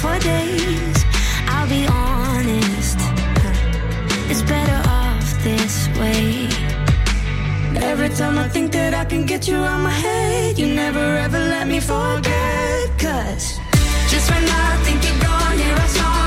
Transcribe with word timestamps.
for 0.00 0.18
days. 0.20 1.04
I'll 1.46 1.68
be 1.68 1.86
honest, 1.86 2.98
it's 4.30 4.42
better 4.42 4.80
off 4.88 5.28
this 5.44 5.88
way. 5.98 6.48
Every 7.76 8.08
time 8.08 8.38
I 8.38 8.48
think 8.48 8.72
that 8.72 8.94
I 8.94 9.04
can 9.04 9.26
get 9.26 9.46
you 9.46 9.56
out 9.56 9.80
my 9.82 9.96
head, 10.06 10.58
you 10.58 10.66
never 10.74 11.06
ever 11.24 11.38
let 11.38 11.66
me 11.68 11.80
forget. 11.80 12.88
Cause 12.98 13.60
just 14.12 14.26
when 14.32 14.44
I 14.66 14.68
think 14.84 14.98
you're 15.04 15.22
gone, 15.28 15.58
hear 15.58 15.76
a 15.76 15.88
song 15.88 16.19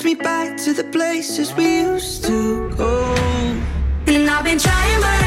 takes 0.00 0.04
me 0.04 0.14
back 0.14 0.56
to 0.56 0.72
the 0.72 0.84
places 0.84 1.52
we 1.54 1.80
used 1.80 2.24
to 2.24 2.70
go. 2.76 3.14
And 4.06 4.30
I've 4.30 4.44
been 4.44 4.58
trying, 4.58 5.00
but 5.00 5.19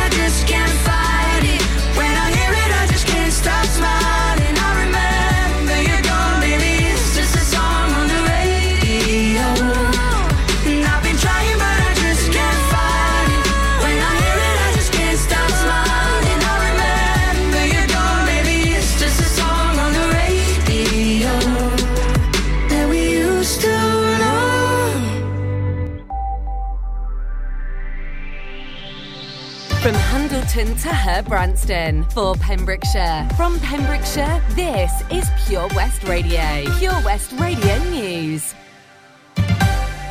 Handleton 31.03 31.27
Branston. 31.27 32.03
For 32.11 32.33
Pembrokeshire. 32.35 33.27
From 33.35 33.59
Pembrokeshire, 33.59 34.41
this 34.51 35.03
is 35.11 35.29
Pure 35.45 35.67
West 35.75 36.01
Radio. 36.05 36.63
Pure 36.79 37.01
West 37.03 37.33
Radio 37.33 37.77
News. 37.89 38.55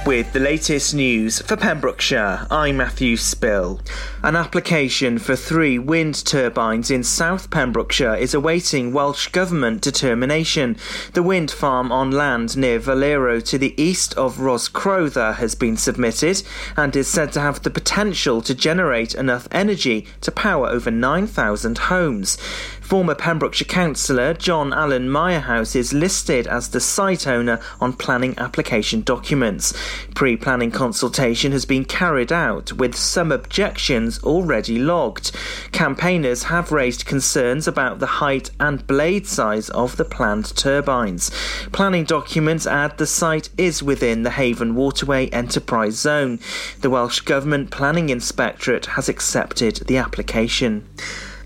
With 0.05 0.33
the 0.33 0.41
latest 0.41 0.97
news 0.97 1.41
for 1.43 1.57
Pembrokeshire, 1.57 2.49
I'm 2.51 2.79
Matthew 2.79 3.17
Spill. 3.17 3.81
An 4.25 4.35
application 4.35 5.21
for 5.21 5.37
three 5.37 5.79
wind 5.79 6.27
turbines 6.27 6.91
in 6.91 7.05
South 7.05 7.51
Pembrokeshire 7.51 8.17
is 8.17 8.35
awaiting 8.35 8.93
Welsh 8.93 9.29
Government 9.29 9.81
determination. 9.81 10.77
The 11.13 11.23
wind 11.23 11.53
farm 11.53 11.93
on 11.93 12.11
land 12.11 12.57
near 12.57 12.81
Valero 12.81 13.39
to 13.43 13.57
the 13.57 13.81
east 13.81 14.13
of 14.15 14.39
Rhoscrowther 14.39 15.37
has 15.37 15.55
been 15.55 15.77
submitted 15.77 16.43
and 16.77 16.97
is 16.97 17.07
said 17.07 17.33
to 17.35 17.41
have 17.41 17.63
the 17.63 17.71
potential 17.71 18.43
to 18.43 18.57
generate 18.57 19.15
enough 19.15 19.47
energy 19.53 20.09
to 20.23 20.33
power 20.33 20.67
over 20.67 20.91
9,000 20.91 21.79
homes. 21.79 22.39
Former 22.83 23.15
Pembrokeshire 23.15 23.67
councillor 23.67 24.35
John 24.35 24.73
Allen 24.73 25.09
Mirehouse 25.09 25.75
is 25.75 25.95
listed 25.95 26.47
as 26.47 26.69
the 26.69 26.81
site 26.81 27.27
owner 27.27 27.59
on 27.81 27.95
planning 27.95 28.35
application 28.39 29.01
documents. 29.01 29.73
Pre 30.15 30.37
planning 30.37 30.71
consultation 30.71 31.53
has 31.53 31.65
been 31.65 31.85
carried 31.85 32.33
out 32.33 32.73
with 32.75 32.95
some 32.95 33.33
objections 33.33 34.23
already 34.23 34.79
logged. 34.79 35.31
Campaigners 35.71 36.45
have 36.45 36.73
raised 36.73 37.07
concerns 37.07 37.67
about 37.67 37.99
the 37.99 38.19
height 38.21 38.51
and 38.61 38.87
blade 38.87 39.27
size 39.27 39.71
of 39.71 39.97
the 39.97 40.05
planned 40.05 40.55
turbines. 40.57 41.31
Planning 41.73 42.05
documents 42.05 42.67
add 42.67 42.99
the 42.99 43.07
site 43.07 43.49
is 43.57 43.83
within 43.83 44.23
the 44.23 44.31
Haven 44.31 44.75
Waterway 44.75 45.29
Enterprise 45.29 45.95
Zone. 45.95 46.41
The 46.81 46.91
Welsh 46.91 47.21
Government 47.21 47.71
Planning 47.71 48.11
Inspectorate 48.11 48.87
has 48.87 49.09
accepted 49.09 49.77
the 49.87 49.97
application. 49.97 50.87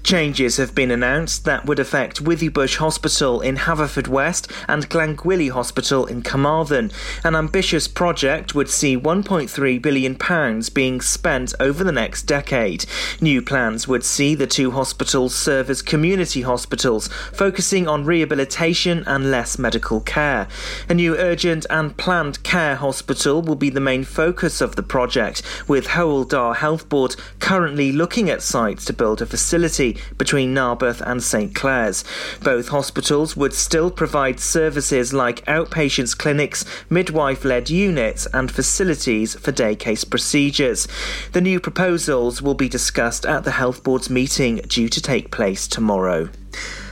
Changes 0.06 0.56
have 0.58 0.72
been 0.72 0.92
announced 0.92 1.44
that 1.46 1.66
would 1.66 1.80
affect 1.80 2.22
Withybush 2.22 2.76
Hospital 2.76 3.40
in 3.40 3.56
Haverfordwest 3.56 4.48
and 4.68 4.88
Glangwili 4.88 5.50
Hospital 5.50 6.06
in 6.06 6.22
Carmarthen. 6.22 6.92
An 7.24 7.34
ambitious 7.34 7.88
project 7.88 8.54
would 8.54 8.70
see 8.70 8.96
£1.3 8.96 9.82
billion 9.82 10.62
being 10.72 11.00
spent 11.00 11.54
over 11.58 11.82
the 11.82 11.90
next 11.90 12.22
decade. 12.22 12.86
New 13.20 13.42
plans 13.42 13.88
would 13.88 14.04
see 14.04 14.36
the 14.36 14.46
two 14.46 14.70
hospitals 14.70 15.34
serve 15.34 15.68
as 15.68 15.82
community 15.82 16.42
hospitals, 16.42 17.08
focusing 17.32 17.88
on 17.88 18.04
rehabilitation 18.04 19.02
and 19.08 19.32
less 19.32 19.58
medical 19.58 20.00
care. 20.00 20.46
A 20.88 20.94
new 20.94 21.16
urgent 21.16 21.66
and 21.68 21.96
planned 21.96 22.44
care 22.44 22.76
hospital 22.76 23.42
will 23.42 23.56
be 23.56 23.70
the 23.70 23.80
main 23.80 24.04
focus 24.04 24.60
of 24.60 24.76
the 24.76 24.84
project, 24.84 25.42
with 25.66 25.88
Hywel 25.88 26.28
Dda 26.28 26.54
Health 26.54 26.88
Board 26.88 27.16
currently 27.40 27.90
looking 27.90 28.30
at 28.30 28.40
sites 28.40 28.84
to 28.84 28.92
build 28.92 29.20
a 29.20 29.26
facility 29.26 29.95
between 30.18 30.54
Narberth 30.54 31.00
and 31.00 31.22
St 31.22 31.54
Clears. 31.54 32.04
Both 32.42 32.68
hospitals 32.68 33.36
would 33.36 33.54
still 33.54 33.90
provide 33.90 34.40
services 34.40 35.12
like 35.12 35.44
outpatients 35.46 36.16
clinics, 36.16 36.64
midwife 36.88 37.44
led 37.44 37.70
units, 37.70 38.26
and 38.32 38.50
facilities 38.50 39.34
for 39.34 39.52
day 39.52 39.74
case 39.76 40.04
procedures. 40.04 40.88
The 41.32 41.40
new 41.40 41.60
proposals 41.60 42.42
will 42.42 42.54
be 42.54 42.68
discussed 42.68 43.26
at 43.26 43.44
the 43.44 43.52
Health 43.52 43.82
Board's 43.82 44.10
meeting 44.10 44.56
due 44.68 44.88
to 44.88 45.00
take 45.00 45.30
place 45.30 45.66
tomorrow. 45.66 46.28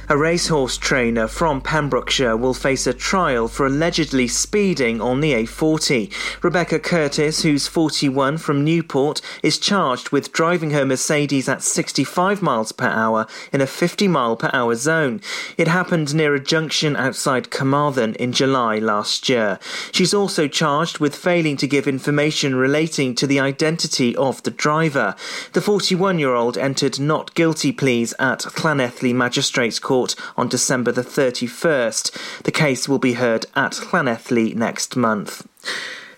A 0.07 0.19
racehorse 0.19 0.77
trainer 0.77 1.27
from 1.27 1.63
Pembrokeshire 1.63 2.37
will 2.37 2.53
face 2.53 2.87
a 2.87 2.93
trial 2.93 3.49
for 3.49 3.65
allegedly 3.65 4.29
speeding 4.29 5.01
on 5.01 5.23
the 5.23 5.33
A40. 5.33 6.13
Rebecca 6.45 6.79
Curtis, 6.79 7.43
who's 7.43 7.67
41 7.67 8.37
from 8.37 8.63
Newport, 8.63 9.23
is 9.43 9.57
charged 9.57 10.11
with 10.11 10.31
driving 10.31 10.73
her 10.73 10.85
Mercedes 10.85 11.49
at 11.49 11.63
65 11.63 12.43
miles 12.43 12.71
per 12.71 12.89
hour 12.89 13.27
in 13.51 13.63
a 13.63 13.67
50 13.67 14.07
mile 14.07 14.37
per 14.37 14.51
hour 14.53 14.75
zone. 14.75 15.23
It 15.57 15.69
happened 15.69 16.15
near 16.15 16.35
a 16.35 16.41
junction 16.41 16.97
outside 16.97 17.51
Carmarthen 17.51 18.15
in 18.17 18.33
July 18.33 18.79
last 18.79 19.31
year. 19.31 19.59
She's 19.91 20.13
also 20.13 20.49
charged 20.49 20.99
with 20.99 21.17
failing 21.17 21.57
to 21.57 21.67
give 21.67 21.89
information 21.89 22.55
relating 22.55 23.15
to 23.15 23.27
the 23.27 23.41
identity 23.41 24.15
of 24.17 24.43
the 24.43 24.51
driver. 24.51 25.15
The 25.55 25.63
41 25.63 26.19
year 26.19 26.35
old 26.35 26.59
entered 26.59 27.01
not 27.01 27.35
guilty 27.35 27.73
pleas 27.73 28.13
at 28.19 28.41
Llanelli 28.41 29.15
Magistrates 29.15 29.79
Court 29.79 29.94
on 30.37 30.49
December 30.49 30.93
the 30.93 31.03
31st. 31.03 32.43
The 32.43 32.53
case 32.53 32.89
will 32.89 32.99
be 32.99 33.15
heard 33.15 33.47
at 33.55 33.73
Llanelli 33.73 34.55
next 34.55 34.97
month. 34.97 35.47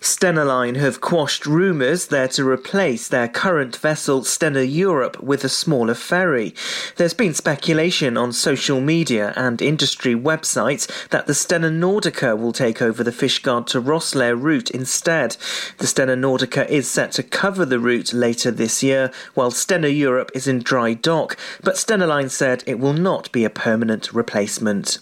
Stena 0.06 0.46
Line 0.46 0.76
have 0.76 1.00
quashed 1.00 1.46
rumours 1.46 2.06
they're 2.06 2.28
to 2.28 2.48
replace 2.48 3.08
their 3.08 3.26
current 3.26 3.74
vessel 3.74 4.20
Stena 4.20 4.64
Europe 4.64 5.20
with 5.20 5.42
a 5.42 5.48
smaller 5.48 5.94
ferry. 5.94 6.54
There's 6.94 7.12
been 7.12 7.34
speculation 7.34 8.16
on 8.16 8.32
social 8.32 8.80
media 8.80 9.34
and 9.34 9.60
industry 9.60 10.14
websites 10.14 10.86
that 11.08 11.26
the 11.26 11.32
Stena 11.32 11.76
Nordica 11.76 12.38
will 12.38 12.52
take 12.52 12.80
over 12.80 13.02
the 13.02 13.10
Fishguard 13.10 13.66
to 13.66 13.82
Rosslare 13.82 14.40
route 14.40 14.70
instead. 14.70 15.36
The 15.78 15.86
Stena 15.86 16.16
Nordica 16.16 16.68
is 16.68 16.88
set 16.88 17.10
to 17.12 17.24
cover 17.24 17.64
the 17.64 17.80
route 17.80 18.12
later 18.12 18.52
this 18.52 18.84
year, 18.84 19.10
while 19.34 19.50
Stena 19.50 19.94
Europe 19.94 20.30
is 20.36 20.46
in 20.46 20.60
dry 20.60 20.94
dock, 20.94 21.36
but 21.64 21.74
Stena 21.74 22.06
Line 22.06 22.28
said 22.28 22.62
it 22.64 22.78
will 22.78 22.92
not 22.92 23.32
be 23.32 23.44
a 23.44 23.50
permanent 23.50 24.12
replacement. 24.12 25.00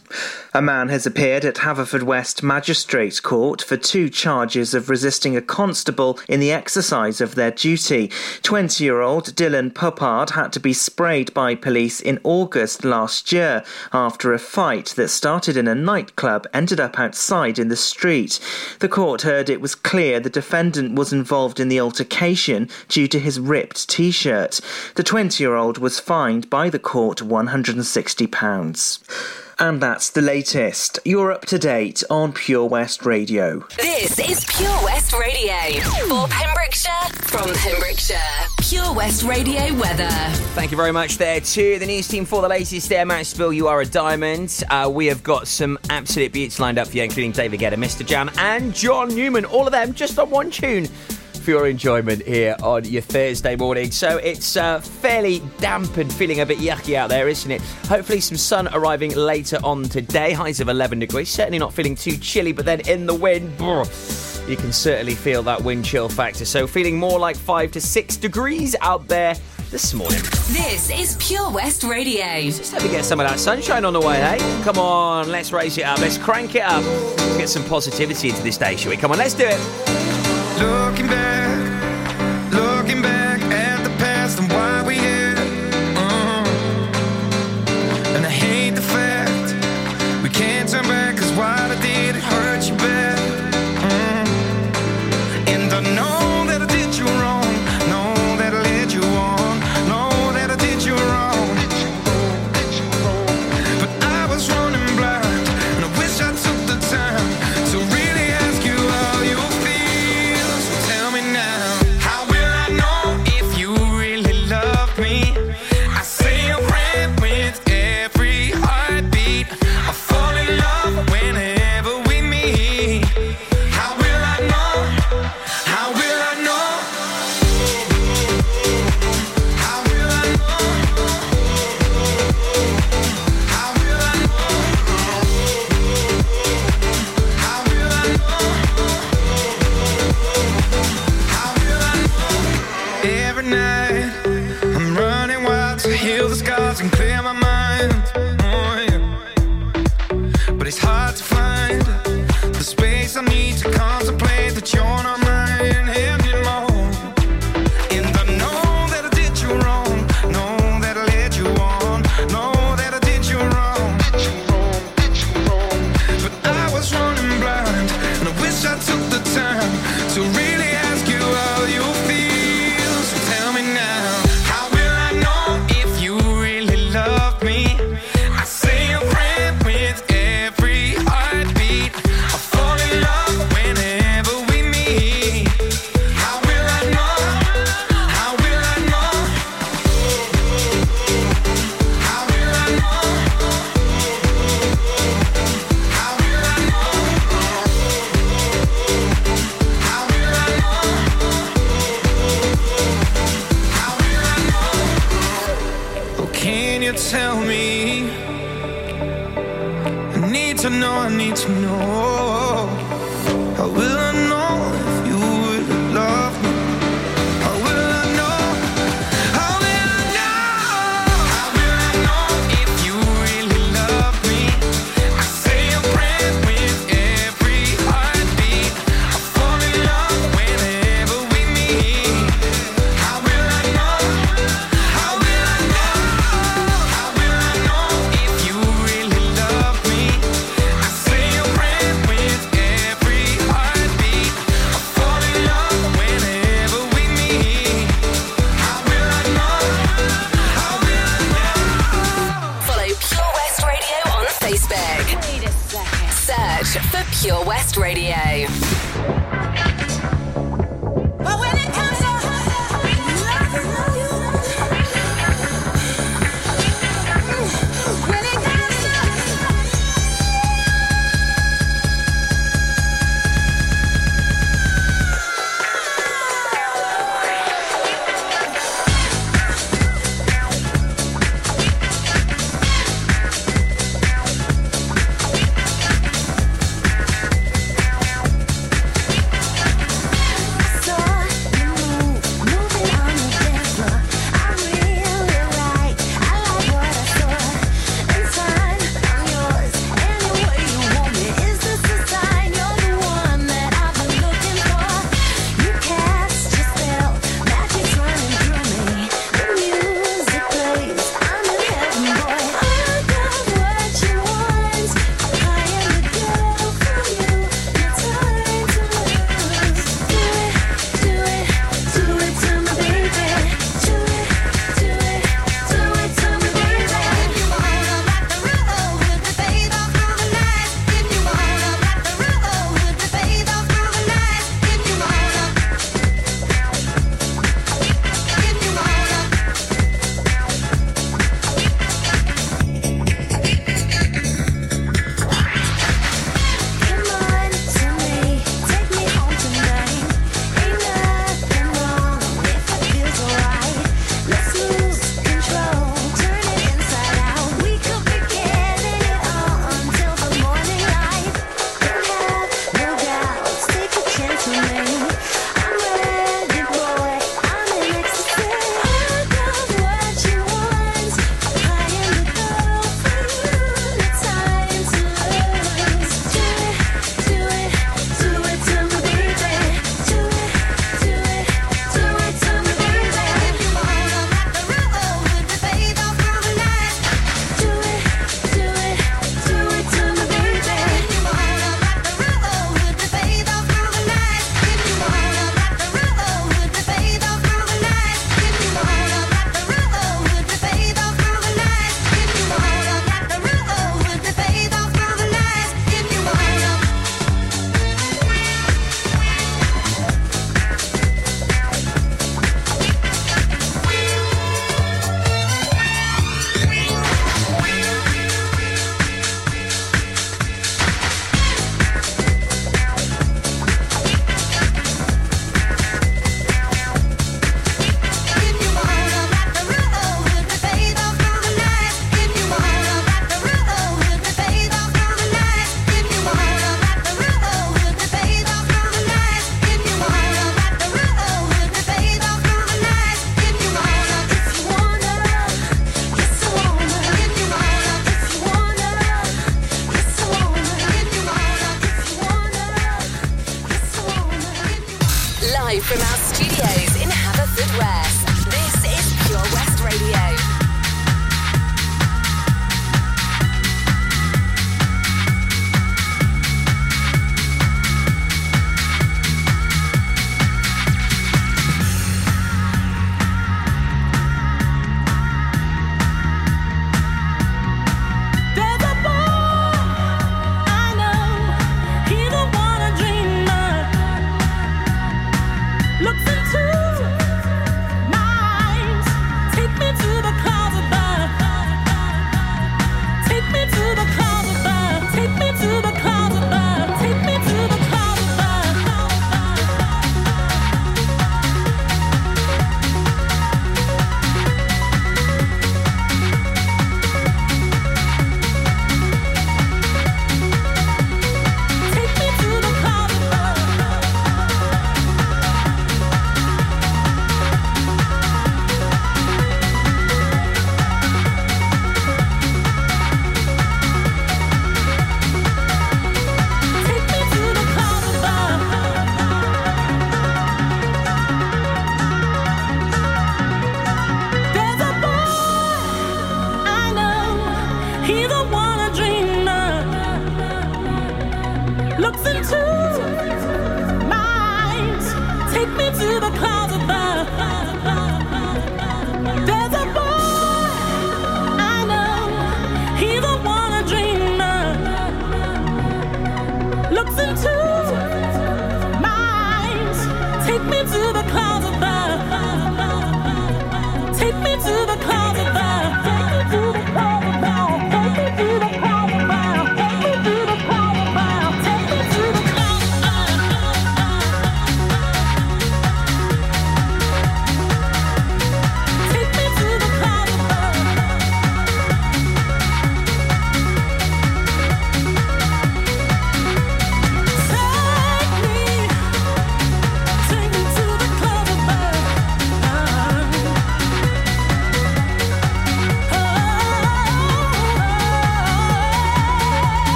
A 0.55 0.63
man 0.63 0.89
has 0.89 1.05
appeared 1.05 1.45
at 1.45 1.57
Haverfordwest 1.57 2.43
Magistrates 2.43 3.21
Court 3.21 3.61
for 3.61 3.77
two 3.77 4.09
charges 4.09 4.73
of 4.73 4.94
resisting 4.95 5.37
a 5.37 5.43
constable 5.43 6.21
in 6.29 6.39
the 6.39 6.53
exercise 6.53 7.21
of 7.21 7.35
their 7.35 7.51
duty. 7.51 8.09
20 8.45 8.85
year 8.85 9.01
old 9.01 9.35
Dylan 9.35 9.73
Puppard 9.73 10.31
had 10.31 10.53
to 10.53 10.61
be 10.61 10.73
sprayed 10.73 11.35
by 11.35 11.57
police 11.57 12.01
in 12.01 12.21
August 12.23 12.85
last 12.85 13.33
year 13.33 13.65
after 13.93 14.33
a 14.33 14.39
fight 14.39 14.95
that 14.97 15.09
started 15.09 15.57
in 15.57 15.67
a 15.67 15.75
nightclub 15.75 16.47
ended 16.55 16.79
up 16.79 16.97
outside 16.97 17.59
in 17.59 17.67
the 17.67 17.75
street. 17.75 18.39
The 18.79 18.89
court 18.89 19.23
heard 19.23 19.51
it 19.51 19.61
was 19.61 19.75
clear 19.75 20.21
the 20.21 20.31
defendant 20.31 20.95
was 20.95 21.13
involved 21.13 21.59
in 21.59 21.69
the 21.69 21.81
altercation 21.81 22.69
due 22.87 23.09
to 23.09 23.19
his 23.19 23.41
ripped 23.41 23.89
t 23.89 24.13
shirt. 24.13 24.61
The 24.95 25.03
20 25.03 25.43
year 25.43 25.57
old 25.57 25.79
was 25.79 25.99
fined 25.99 26.49
by 26.49 26.71
the 26.71 26.79
court 26.79 27.19
£160. 27.19 29.44
And 29.59 29.81
that's 29.81 30.11
the 30.11 30.21
latest. 30.21 30.99
You're 31.05 31.31
up 31.31 31.47
to 31.47 31.59
date 31.59 32.03
on 32.11 32.33
Pure 32.33 32.67
West 32.67 33.07
Radio. 33.07 33.61
This 33.77 34.19
is 34.19 34.45
Pure 34.47 34.85
West 34.85 35.13
Radio 35.13 35.55
for 36.09 36.27
Pembrokeshire 36.29 36.91
from 37.23 37.55
Pembrokeshire. 37.55 38.17
Pure 38.61 38.95
West 38.95 39.23
Radio 39.23 39.73
weather. 39.75 40.09
Thank 40.55 40.73
you 40.73 40.77
very 40.77 40.91
much 40.93 41.19
there 41.19 41.41
to 41.41 41.79
the 41.79 41.87
news 41.87 42.09
team 42.09 42.25
for 42.25 42.43
the 42.43 42.49
latest 42.49 42.89
there. 42.89 43.07
Matt 43.07 43.27
Spill, 43.27 43.53
you 43.53 43.69
are 43.69 43.81
a 43.81 43.87
diamond. 43.87 44.65
Uh, 44.71 44.91
we 44.93 45.07
have 45.07 45.23
got 45.23 45.47
some 45.47 45.79
absolute 45.89 46.33
beats 46.33 46.59
lined 46.59 46.79
up 46.79 46.89
for 46.89 46.97
you, 46.97 47.05
including 47.05 47.31
David 47.31 47.61
Guetta, 47.61 47.75
MNEK, 47.77 48.37
and 48.39 48.75
John 48.75 49.15
Newman. 49.15 49.45
All 49.45 49.67
of 49.67 49.73
them 49.73 49.95
just 49.95 50.19
on 50.19 50.31
one 50.31 50.51
tune 50.51 50.89
for 51.45 51.51
your 51.51 51.67
enjoyment 51.67 52.23
here 52.23 52.57
on 52.63 52.85
your 52.87 53.03
Thursday 53.03 53.55
morning. 53.55 53.91
So 53.91 54.17
it's 54.17 54.57
uh, 54.57 54.81
fairly 54.81 55.43
damp 55.59 55.99
and 55.99 56.11
feeling 56.11 56.41
a 56.41 56.47
bit 56.47 56.59
yucky 56.59 56.95
out 56.95 57.11
there, 57.11 57.29
isn't 57.29 57.51
it? 57.51 57.61
Hopefully, 57.87 58.21
some 58.21 58.39
sun 58.39 58.69
arriving 58.73 59.15
later 59.15 59.59
on 59.63 59.85
today. 59.85 60.33
Highs 60.33 60.61
of 60.61 60.69
11 60.69 61.01
degrees. 61.01 61.29
Certainly 61.29 61.59
not 61.59 61.75
feeling 61.75 61.95
too 61.97 62.17
chilly, 62.17 62.53
but 62.53 62.65
then 62.65 62.81
in 62.89 63.05
the 63.05 63.15
wind, 63.15 63.57
brr, 63.59 63.85
you 64.49 64.57
can 64.57 64.73
certainly 64.73 65.15
feel 65.15 65.43
that 65.43 65.63
wind 65.63 65.85
chill 65.85 66.09
factor. 66.09 66.47
So 66.47 66.67
feeling 66.67 66.99
more 66.99 67.19
like 67.19 67.37
5 67.37 67.73
to 67.73 67.81
6 67.81 68.17
degrees 68.17 68.75
out 68.81 69.07
there 69.07 69.35
this 69.71 69.93
morning. 69.93 70.21
This 70.49 70.91
is 70.91 71.17
Pure 71.21 71.51
West 71.51 71.85
Radio. 71.85 72.41
Just 72.43 72.73
let 72.73 72.83
me 72.83 72.89
get 72.89 73.05
some 73.05 73.21
of 73.21 73.29
that 73.29 73.39
sunshine 73.39 73.85
on 73.85 73.93
the 73.93 74.01
way, 74.01 74.17
hey? 74.17 74.39
Come 74.63 74.79
on, 74.79 75.31
let's 75.31 75.53
raise 75.53 75.77
it 75.77 75.85
up. 75.85 75.99
Let's 75.99 76.17
crank 76.17 76.55
it 76.55 76.63
up. 76.63 76.83
Let's 76.85 77.37
get 77.37 77.49
some 77.51 77.65
positivity 77.65 78.31
into 78.31 78.43
this 78.43 78.57
day, 78.57 78.77
shall 78.77 78.91
we? 78.91 78.97
Come 78.97 79.13
on, 79.13 79.19
let's 79.19 79.35
do 79.35 79.45
it. 79.47 80.24
Looking 80.57 81.09
back, 81.09 81.54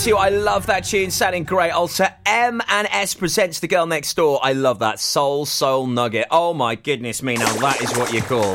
LMC 0.00 0.06
you 0.06 0.16
I 0.16 0.30
love 0.30 0.66
that 0.66 0.84
tune, 0.84 1.10
sounding 1.10 1.44
great. 1.44 1.72
Also, 1.72 2.06
M 2.24 2.62
and 2.68 2.88
S 2.90 3.12
presents 3.12 3.60
the 3.60 3.68
girl 3.68 3.86
next 3.86 4.14
door. 4.16 4.40
I 4.42 4.54
love 4.54 4.78
that 4.78 4.98
soul 4.98 5.44
soul 5.44 5.86
nugget. 5.86 6.26
Oh 6.30 6.54
my 6.54 6.74
goodness 6.74 7.22
me! 7.22 7.36
Now 7.36 7.52
that 7.58 7.82
is 7.82 7.94
what 7.98 8.10
you 8.12 8.22
call 8.22 8.54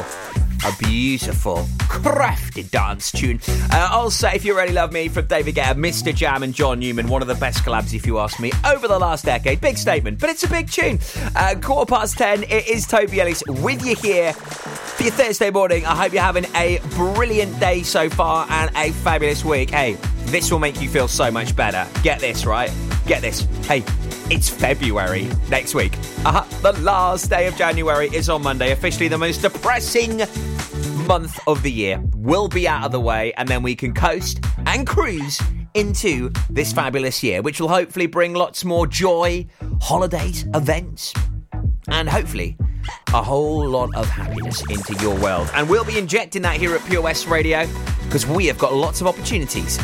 a 0.66 0.74
beautiful, 0.80 1.68
crafty 1.88 2.64
dance 2.64 3.12
tune. 3.12 3.40
Uh, 3.72 3.90
also, 3.92 4.28
if 4.30 4.44
you 4.44 4.58
really 4.58 4.74
love 4.74 4.92
me, 4.92 5.08
from 5.08 5.28
David 5.28 5.56
Guetta, 5.56 5.76
MNEK, 5.76 6.42
and 6.42 6.54
John 6.54 6.80
Newman, 6.80 7.08
one 7.08 7.22
of 7.22 7.28
the 7.28 7.36
best 7.36 7.64
collabs, 7.64 7.94
if 7.94 8.08
you 8.08 8.18
ask 8.18 8.40
me, 8.40 8.52
over 8.66 8.88
the 8.88 8.98
last 8.98 9.26
decade. 9.26 9.62
Big 9.62 9.78
statement, 9.78 10.20
but 10.20 10.32
it's 10.32 10.44
a 10.44 10.50
big 10.50 10.70
tune. 10.72 11.00
Uh, 11.36 11.56
quarter 11.62 11.88
past 11.88 12.18
ten. 12.18 12.44
It 12.44 12.68
is 12.68 12.88
Toby 12.88 13.22
Ellis 13.22 13.44
with 13.48 13.86
you 13.86 13.96
here 13.96 14.34
for 14.34 15.04
your 15.04 15.12
Thursday 15.12 15.52
morning. 15.52 15.86
I 15.86 15.96
hope 15.96 16.12
you're 16.14 16.24
having 16.24 16.46
a 16.56 16.80
brilliant 16.96 17.60
day 17.60 17.84
so 17.84 18.10
far 18.10 18.48
and 18.50 18.72
a 18.76 18.92
fabulous 18.92 19.46
week. 19.46 19.70
Hey, 19.70 19.98
this 20.36 20.52
will 20.52 20.60
make 20.60 20.82
you 20.82 20.90
feel 20.90 21.08
so 21.08 21.32
much 21.32 21.56
better. 21.56 21.88
Get 22.04 22.20
this, 22.20 22.46
right? 22.46 22.70
Get 23.06 23.22
this. 23.22 23.48
Hey, 23.68 23.86
it's 24.30 24.50
February 24.50 25.30
next 25.50 25.74
week. 25.74 25.98
Uh-huh. 26.26 26.44
The 26.62 26.74
last 26.82 27.30
day 27.30 27.48
of 27.48 27.56
January 27.56 28.10
is 28.14 28.28
on 28.28 28.44
Monday, 28.44 28.74
officially 28.74 29.08
the 29.08 29.18
most 29.18 29.42
depressing 29.42 30.18
month 31.08 31.40
of 31.48 31.64
the 31.64 31.72
year. 31.72 32.04
We'll 32.16 32.50
be 32.50 32.68
out 32.68 32.84
of 32.84 32.92
the 32.92 33.00
way, 33.00 33.32
and 33.38 33.48
then 33.48 33.64
we 33.64 33.76
can 33.76 33.94
coast 33.94 34.44
and 34.66 34.86
cruise 34.86 35.42
into 35.74 36.34
this 36.50 36.74
fabulous 36.74 37.24
year, 37.24 37.42
which 37.42 37.62
will 37.62 37.70
hopefully 37.70 38.08
bring 38.08 38.34
lots 38.34 38.66
more 38.66 38.86
joy, 38.88 39.48
holidays, 39.80 40.46
events, 40.54 41.14
and 41.88 42.10
hopefully 42.10 42.58
a 43.14 43.24
whole 43.24 43.66
lot 43.66 43.90
of 43.96 44.06
happiness 44.10 44.62
into 44.70 45.02
your 45.02 45.18
world. 45.22 45.50
And 45.54 45.70
we'll 45.70 45.86
be 45.86 45.98
injecting 45.98 46.42
that 46.42 46.58
here 46.58 46.76
at 46.76 46.84
Pure 46.88 47.04
West 47.04 47.28
Radio 47.28 47.66
because 48.04 48.28
we 48.28 48.48
have 48.48 48.58
got 48.58 48.74
lots 48.74 49.00
of 49.00 49.08
opportunities 49.08 49.80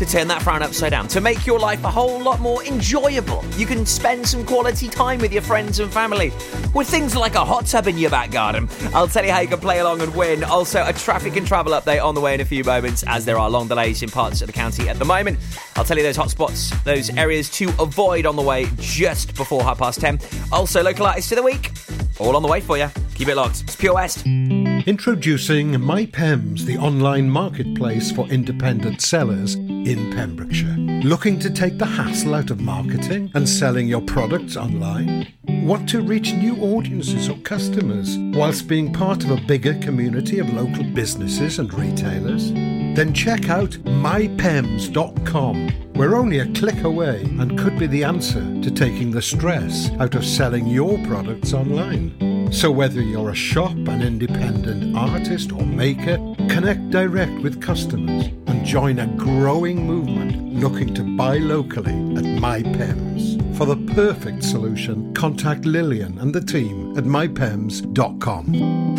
to 0.00 0.06
turn 0.06 0.26
that 0.28 0.40
frown 0.40 0.62
upside 0.62 0.92
down, 0.92 1.06
to 1.06 1.20
make 1.20 1.46
your 1.46 1.58
life 1.58 1.84
a 1.84 1.90
whole 1.90 2.18
lot 2.22 2.40
more 2.40 2.64
enjoyable. 2.64 3.44
You 3.58 3.66
can 3.66 3.84
spend 3.84 4.26
some 4.26 4.46
quality 4.46 4.88
time 4.88 5.20
with 5.20 5.30
your 5.30 5.42
friends 5.42 5.78
and 5.78 5.92
family 5.92 6.32
with 6.74 6.88
things 6.88 7.14
like 7.14 7.34
a 7.34 7.44
hot 7.44 7.66
tub 7.66 7.86
in 7.86 7.98
your 7.98 8.08
back 8.08 8.30
garden. 8.30 8.66
I'll 8.94 9.08
tell 9.08 9.26
you 9.26 9.30
how 9.30 9.40
you 9.40 9.48
can 9.48 9.60
play 9.60 9.80
along 9.80 10.00
and 10.00 10.14
win. 10.14 10.42
Also, 10.42 10.82
a 10.86 10.94
traffic 10.94 11.36
and 11.36 11.46
travel 11.46 11.74
update 11.74 12.02
on 12.02 12.14
the 12.14 12.20
way 12.22 12.32
in 12.32 12.40
a 12.40 12.46
few 12.46 12.64
moments 12.64 13.04
as 13.08 13.26
there 13.26 13.38
are 13.38 13.50
long 13.50 13.68
delays 13.68 14.02
in 14.02 14.08
parts 14.08 14.40
of 14.40 14.46
the 14.46 14.54
county 14.54 14.88
at 14.88 14.98
the 14.98 15.04
moment. 15.04 15.38
I'll 15.76 15.84
tell 15.84 15.98
you 15.98 16.02
those 16.02 16.16
hotspots, 16.16 16.82
those 16.84 17.10
areas 17.10 17.50
to 17.50 17.68
avoid 17.78 18.24
on 18.24 18.36
the 18.36 18.42
way 18.42 18.68
just 18.78 19.34
before 19.34 19.62
half 19.62 19.80
past 19.80 20.00
10. 20.00 20.18
Also, 20.50 20.82
local 20.82 21.04
artists 21.04 21.30
of 21.30 21.36
the 21.36 21.42
week, 21.42 21.72
all 22.18 22.36
on 22.36 22.42
the 22.42 22.48
way 22.48 22.62
for 22.62 22.78
you. 22.78 22.88
Keep 23.20 23.28
it 23.28 23.36
locked. 23.36 23.64
It's 23.64 23.76
Pure 23.76 23.92
West. 23.96 24.24
Introducing 24.24 25.72
MyPems, 25.72 26.60
the 26.60 26.78
online 26.78 27.28
marketplace 27.28 28.10
for 28.10 28.26
independent 28.28 29.02
sellers 29.02 29.56
in 29.56 30.10
Pembrokeshire. 30.10 30.74
Looking 31.04 31.38
to 31.40 31.50
take 31.50 31.76
the 31.76 31.84
hassle 31.84 32.34
out 32.34 32.50
of 32.50 32.62
marketing 32.62 33.30
and 33.34 33.46
selling 33.46 33.88
your 33.88 34.00
products 34.00 34.56
online? 34.56 35.30
Want 35.44 35.86
to 35.90 36.00
reach 36.00 36.32
new 36.32 36.56
audiences 36.62 37.28
or 37.28 37.36
customers 37.40 38.16
whilst 38.34 38.66
being 38.66 38.90
part 38.90 39.22
of 39.22 39.32
a 39.32 39.40
bigger 39.42 39.74
community 39.80 40.38
of 40.38 40.50
local 40.54 40.84
businesses 40.84 41.58
and 41.58 41.74
retailers? 41.74 42.50
Then 42.52 43.12
check 43.12 43.50
out 43.50 43.72
mypems.com. 43.84 45.70
We're 45.94 46.16
only 46.16 46.38
a 46.38 46.50
click 46.54 46.84
away 46.84 47.24
and 47.38 47.58
could 47.58 47.78
be 47.78 47.86
the 47.86 48.02
answer 48.02 48.40
to 48.62 48.70
taking 48.70 49.10
the 49.10 49.20
stress 49.20 49.90
out 50.00 50.14
of 50.14 50.24
selling 50.24 50.66
your 50.66 50.96
products 51.04 51.52
online. 51.52 52.39
So, 52.52 52.70
whether 52.70 53.00
you're 53.00 53.30
a 53.30 53.34
shop, 53.34 53.70
an 53.70 54.02
independent 54.02 54.96
artist, 54.96 55.52
or 55.52 55.64
maker, 55.64 56.16
connect 56.48 56.90
direct 56.90 57.32
with 57.42 57.62
customers 57.62 58.26
and 58.48 58.66
join 58.66 58.98
a 58.98 59.06
growing 59.16 59.86
movement 59.86 60.54
looking 60.54 60.92
to 60.94 61.02
buy 61.16 61.38
locally 61.38 61.92
at 61.92 62.24
MyPems. 62.24 63.56
For 63.56 63.66
the 63.66 63.76
perfect 63.94 64.42
solution, 64.42 65.14
contact 65.14 65.64
Lillian 65.64 66.18
and 66.18 66.34
the 66.34 66.40
team 66.40 66.98
at 66.98 67.04
mypems.com. 67.04 68.96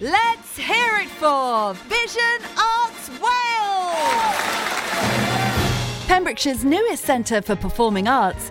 Let's 0.00 0.56
hear 0.56 0.96
it 0.96 1.08
for 1.08 1.74
Vision 1.74 2.40
Arts 2.56 3.10
Wales! 3.20 4.32
Pembrokeshire's 6.08 6.64
newest 6.64 7.04
centre 7.04 7.42
for 7.42 7.54
performing 7.54 8.08
arts, 8.08 8.50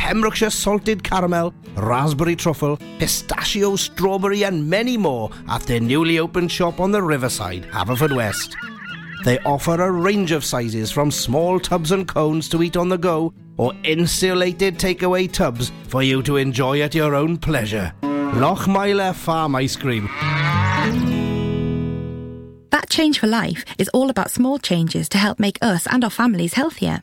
Pembrokeshire 0.00 0.50
salted 0.50 1.04
caramel, 1.04 1.52
raspberry 1.76 2.34
truffle, 2.34 2.78
pistachio, 2.98 3.76
strawberry, 3.76 4.44
and 4.44 4.68
many 4.68 4.96
more 4.96 5.30
at 5.46 5.60
their 5.64 5.78
newly 5.78 6.18
opened 6.18 6.50
shop 6.50 6.80
on 6.80 6.90
the 6.90 7.02
riverside, 7.02 7.64
Haverfordwest. 7.64 8.56
They 9.26 9.38
offer 9.40 9.80
a 9.80 9.90
range 9.90 10.32
of 10.32 10.42
sizes 10.42 10.90
from 10.90 11.10
small 11.10 11.60
tubs 11.60 11.92
and 11.92 12.08
cones 12.08 12.48
to 12.48 12.62
eat 12.62 12.78
on 12.78 12.88
the 12.88 12.96
go 12.96 13.34
or 13.58 13.74
insulated 13.84 14.78
takeaway 14.78 15.30
tubs 15.30 15.70
for 15.88 16.02
you 16.02 16.22
to 16.22 16.38
enjoy 16.38 16.80
at 16.80 16.94
your 16.94 17.14
own 17.14 17.36
pleasure. 17.36 17.92
Lochmeyler 18.00 19.14
Farm 19.14 19.54
Ice 19.54 19.76
Cream. 19.76 20.08
That 22.70 22.88
Change 22.88 23.18
for 23.18 23.26
Life 23.26 23.66
is 23.78 23.90
all 23.90 24.08
about 24.08 24.30
small 24.30 24.58
changes 24.58 25.10
to 25.10 25.18
help 25.18 25.38
make 25.38 25.58
us 25.60 25.86
and 25.86 26.02
our 26.02 26.10
families 26.10 26.54
healthier. 26.54 27.02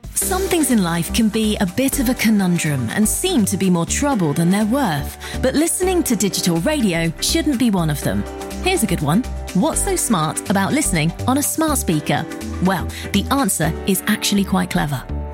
Some 0.13 0.43
things 0.43 0.71
in 0.71 0.83
life 0.83 1.13
can 1.13 1.29
be 1.29 1.57
a 1.57 1.65
bit 1.65 1.99
of 1.99 2.09
a 2.09 2.13
conundrum 2.13 2.87
and 2.91 3.07
seem 3.07 3.45
to 3.45 3.57
be 3.57 3.69
more 3.69 3.85
trouble 3.85 4.33
than 4.33 4.49
they're 4.49 4.65
worth. 4.65 5.17
But 5.41 5.55
listening 5.55 6.03
to 6.03 6.15
digital 6.15 6.57
radio 6.57 7.11
shouldn't 7.21 7.59
be 7.59 7.71
one 7.71 7.89
of 7.89 8.01
them. 8.03 8.23
Here's 8.63 8.83
a 8.83 8.87
good 8.87 9.01
one. 9.01 9.23
What's 9.53 9.81
so 9.81 9.95
smart 9.95 10.49
about 10.49 10.73
listening 10.73 11.11
on 11.27 11.37
a 11.37 11.43
smart 11.43 11.77
speaker? 11.77 12.25
Well, 12.63 12.87
the 13.13 13.25
answer 13.31 13.73
is 13.87 14.03
actually 14.07 14.45
quite 14.45 14.69
clever. 14.69 15.03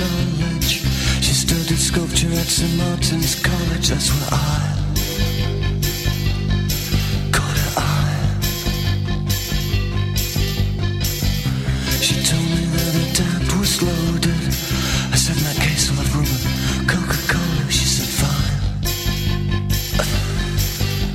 Knowledge. 0.00 0.82
She 1.24 1.32
studied 1.32 1.78
sculpture 1.78 2.32
at 2.32 2.46
St. 2.46 2.76
Martin's 2.76 3.34
College, 3.40 3.88
that's 3.88 4.10
where 4.10 4.28
I 4.32 4.74
caught 7.32 7.58
her 7.64 7.72
eye. 7.80 8.24
She 12.00 12.16
told 12.22 12.48
me 12.54 12.64
that 12.74 12.92
her 12.98 13.08
dad 13.18 13.42
was 13.58 13.82
loaded. 13.82 14.44
I 15.12 15.16
said, 15.16 15.36
in 15.36 15.44
that 15.44 15.56
case, 15.56 15.90
I'll 15.90 15.96
have 15.96 16.14
rum 16.14 16.26
and 16.78 16.88
Coca-Cola. 16.88 17.70
She 17.70 17.86
said, 17.86 18.10
fine. 18.20 18.60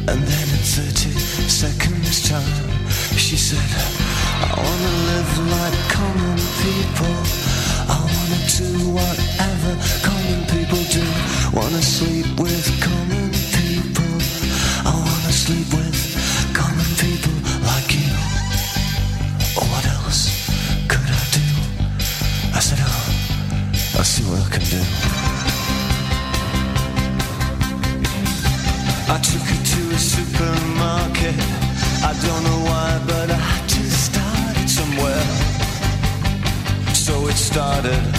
And 0.10 0.22
then 0.22 0.48
in 0.56 0.64
30 0.64 1.12
seconds 1.50 2.30
time, 2.30 2.70
she 3.18 3.38
said, 3.38 3.70
I 4.42 4.54
wanna 4.58 4.94
live 5.12 5.34
like 5.54 5.78
common 5.90 6.38
people. 6.64 7.39
I 8.30 8.32
wanna 8.32 8.46
do 8.46 8.90
whatever 8.94 9.74
common 10.06 10.46
people 10.54 10.84
do. 10.94 11.02
Wanna 11.52 11.82
sleep 11.82 12.28
with 12.40 12.68
common 12.80 13.32
people. 13.58 14.06
I 14.86 14.94
wanna 14.94 15.34
sleep 15.34 15.66
with 15.74 15.98
common 16.54 16.86
people 17.02 17.34
like 17.66 17.90
you. 17.98 18.14
What 19.58 19.86
else 19.98 20.46
could 20.88 21.10
I 21.10 21.26
do? 21.34 21.48
I 22.54 22.60
said, 22.60 22.78
oh, 22.82 23.98
I'll 23.98 24.04
see 24.04 24.24
what 24.30 24.46
I 24.46 24.50
can 24.54 24.66
do. 24.78 24.84
I 29.10 29.18
took 29.26 29.42
her 29.42 29.62
to 29.74 29.82
a 29.90 29.98
supermarket. 29.98 31.36
I 32.06 32.14
don't 32.22 32.44
know 32.44 32.60
why, 32.70 33.02
but 33.08 33.32
I 33.32 33.66
just 33.66 34.14
started 34.14 34.70
somewhere. 34.70 35.26
So 36.94 37.28
it 37.28 37.38
started 37.38 38.19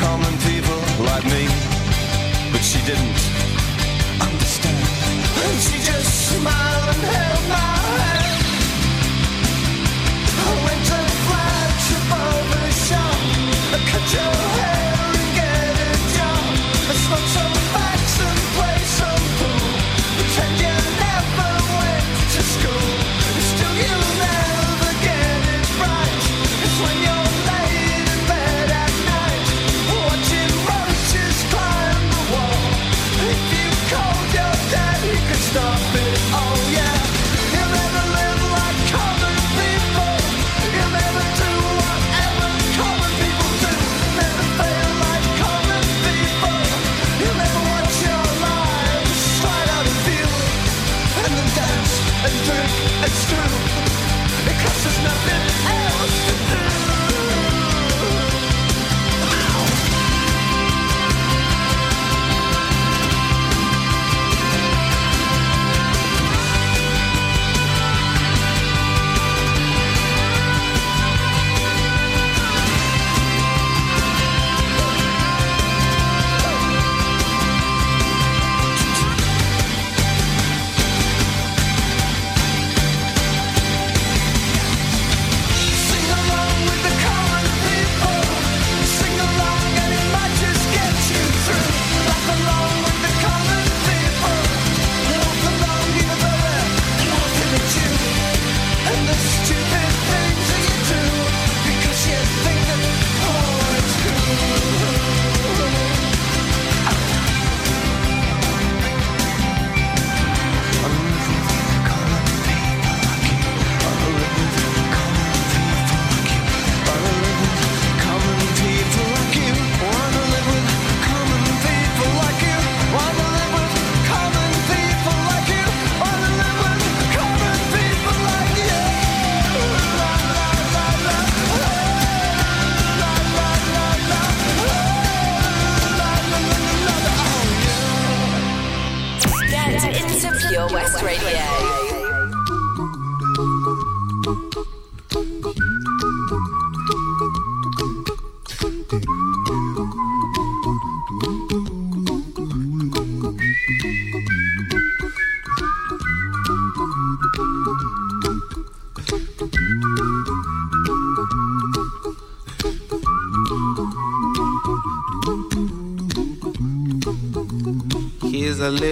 common 0.00 0.34
people 0.48 0.80
like 1.10 1.24
me. 1.24 1.44
But 2.52 2.62
she 2.70 2.80
didn't 2.88 3.20
understand. 4.26 4.80
And 5.44 5.58
she 5.66 5.76
just 5.90 6.10
smiled 6.30 6.88
and 6.94 7.02
held 7.14 7.44
my 7.48 7.72
hand. 7.86 8.44
I 10.48 10.52
went 10.66 10.82
to 10.90 11.00
flash 11.26 11.86
above 12.00 12.44
the 12.54 12.64
shop. 12.86 13.18
I 13.76 13.78
cut 13.90 14.06
your 14.16 14.34
hair 14.56 14.94
and 15.20 15.30
get 15.38 15.74
a 15.86 15.98
job. 16.16 16.44
I 16.90 16.94
smoke 17.04 17.28
some 17.36 17.49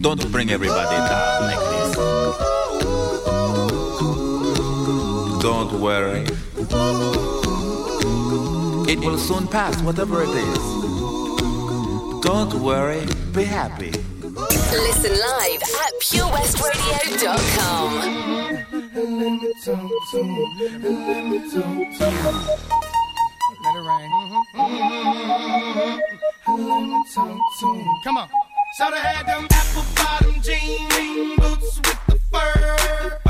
Don't 0.00 0.30
bring 0.30 0.50
everybody 0.50 0.96
down 0.96 1.42
like 1.42 1.58
this. 1.70 1.96
Don't 5.42 5.72
worry. 5.80 6.26
It 8.92 8.98
will 9.00 9.18
soon 9.18 9.48
pass, 9.48 9.80
whatever 9.82 10.22
it 10.22 10.28
is. 10.28 10.58
Don't 12.22 12.54
worry, 12.54 13.06
be 13.32 13.44
happy. 13.44 13.92
Listen 14.22 15.12
live 15.12 15.62
at 15.82 15.92
purewestradio.com. 16.00 17.94
Let 23.62 23.74
it 23.74 23.82
rain. 23.82 24.10
Mm-hmm. 24.10 24.42
Mm-hmm. 26.46 27.00
Mm-hmm. 27.16 28.04
Come 28.04 28.16
on. 28.18 28.28
Shout 28.76 28.92
had 28.94 29.24
them 29.26 29.48
apple 29.50 29.84
bottom 29.94 30.42
jean 30.42 31.36
boots 31.36 31.78
with 31.78 32.06
the 32.08 32.20
fur. 32.30 33.25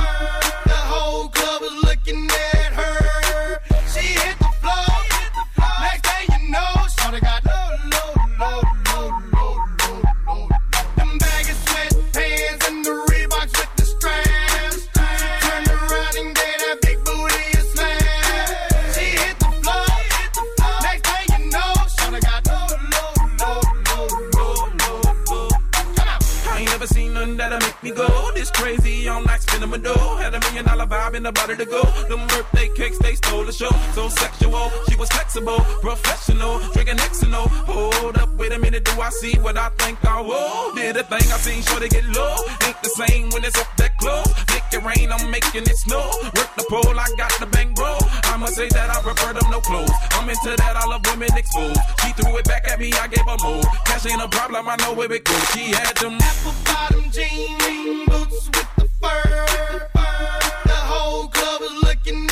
I 41.37 41.39
seen, 41.41 41.61
sure 41.61 41.81
to 41.81 41.89
get 41.89 42.05
low. 42.17 42.35
Ain't 42.65 42.81
the 42.83 42.89
same 42.89 43.29
when 43.29 43.45
it's 43.45 43.61
up 43.61 43.69
that 43.77 43.99
close. 43.99 44.25
Make 44.57 44.73
it 44.73 44.81
rain, 44.81 45.13
I'm 45.13 45.31
making 45.31 45.69
it 45.69 45.77
snow. 45.77 46.09
Work 46.33 46.49
the 46.57 46.65
pole, 46.71 46.99
I 46.99 47.05
got 47.19 47.31
the 47.39 47.45
bang 47.45 47.75
bro. 47.75 47.99
I 48.25 48.39
must 48.39 48.55
say 48.55 48.69
that 48.69 48.89
I 48.89 49.03
prefer 49.03 49.35
them 49.35 49.51
no 49.51 49.61
clothes. 49.61 49.93
I'm 50.13 50.31
into 50.31 50.57
that, 50.57 50.77
I 50.77 50.87
love 50.89 51.05
women 51.05 51.29
exposed. 51.37 51.79
She 52.01 52.13
threw 52.17 52.39
it 52.39 52.47
back 52.47 52.67
at 52.67 52.81
me, 52.81 52.91
I 52.95 53.09
gave 53.09 53.27
her 53.29 53.37
more. 53.45 53.61
Cash 53.85 54.07
ain't 54.07 54.23
a 54.23 54.29
problem, 54.29 54.67
I 54.67 54.77
know 54.77 54.95
where 54.95 55.13
it 55.13 55.25
goes. 55.25 55.51
She 55.53 55.77
had 55.77 55.95
them 56.01 56.17
apple 56.17 56.57
bottom 56.65 57.05
jean 57.11 58.07
boots 58.07 58.49
with 58.57 58.71
the 58.81 58.89
fur. 58.97 59.91
The 60.65 60.81
whole 60.89 61.29
club 61.29 61.61
was 61.61 61.77
looking 61.85 62.26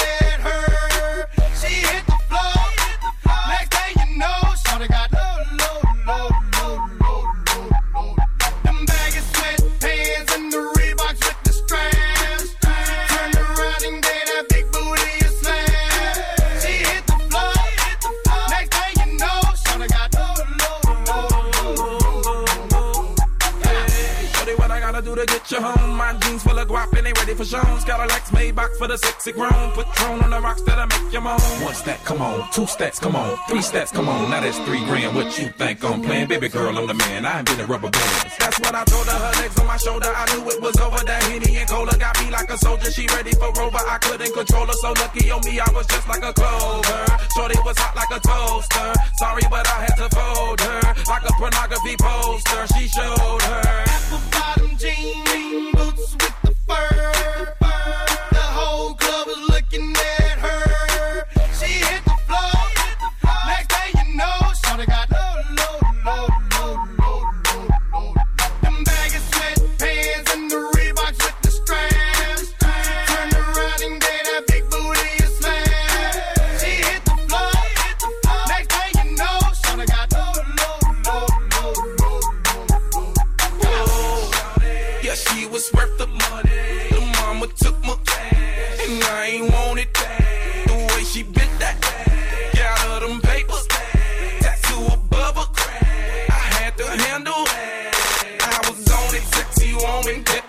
guap 27.45 27.65
and 27.65 27.69
for 27.69 27.81
shows. 27.81 27.85
Got 27.85 28.01
a 28.01 28.07
Lex 28.13 28.31
Maybach 28.31 28.77
for 28.77 28.89
the 28.89 28.99
sexy 28.99 29.33
grown. 29.33 29.73
Patron 29.73 30.23
on 30.23 30.31
the 30.31 30.41
rocks 30.41 30.63
that'll 30.63 30.87
make 30.87 31.13
you 31.13 31.21
moan. 31.21 31.39
One 31.63 31.75
stack, 31.75 32.05
come 32.05 32.23
on. 32.23 32.51
Two 32.53 32.67
stacks, 32.67 32.99
come 32.99 33.17
on. 33.17 33.39
Three 33.49 33.63
stacks, 33.63 33.91
come 33.91 34.09
on. 34.09 34.31
Now 34.31 34.41
that's 34.41 34.59
three 34.61 34.85
grand. 34.85 35.15
What 35.15 35.39
you 35.39 35.49
think 35.51 35.85
I'm 35.85 36.03
playing? 36.03 36.29
Baby 36.29 36.49
girl, 36.49 36.77
I'm 36.77 36.87
the 36.87 36.95
man. 36.95 37.25
I 37.25 37.39
ain't 37.39 37.47
been 37.47 37.61
a 37.61 37.67
rubber 37.67 37.91
band. 37.91 38.33
That's 38.39 38.59
what 38.61 38.75
I 38.75 38.85
told 38.85 39.07
her. 39.07 39.19
Her 39.19 39.43
legs 39.43 39.59
on 39.59 39.67
my 39.67 39.77
shoulder. 39.77 40.13
I 40.15 40.25
knew 40.35 40.49
it 40.51 40.61
was 40.63 40.77
over. 40.79 41.05
That 41.05 41.23
Henny 41.25 41.57
and 41.57 41.69
Cola 41.69 41.97
got 41.99 42.19
me 42.23 42.31
like 42.31 42.51
a 42.51 42.59
soldier. 42.59 42.91
She 42.91 43.07
ready 43.09 43.33
for 43.33 43.53
Rover. 43.53 43.79
I 43.79 43.99
couldn't 43.99 44.33
control 44.33 44.67
her. 44.67 44.73
So 44.73 44.93
lucky 44.93 45.31
on 45.31 45.41
me, 45.45 45.61
I 45.61 45.71
was 45.73 45.87
just 45.87 46.09
like 46.09 46.25
a 46.25 46.33
clover. 46.33 47.05
Shorty 47.35 47.59
was 47.65 47.79
hot 47.79 47.95
like 47.97 48.11
a 48.11 48.21
toaster. 48.21 48.93
Sorry, 49.17 49.43
but 49.51 49.67
I 49.67 49.87
had 49.87 49.97
to 49.97 50.09
fold 50.15 50.61
her. 50.61 50.81
Like 51.09 51.25
a 51.29 51.33
pornography 51.39 51.97
poster. 51.99 52.67
She 52.75 52.89
showed 52.89 53.43
her. 53.43 53.85
Apple 53.87 54.21
bottom 54.31 54.77
jean 54.77 55.73
boots 55.73 56.13
with 56.15 56.44
the 56.67 57.64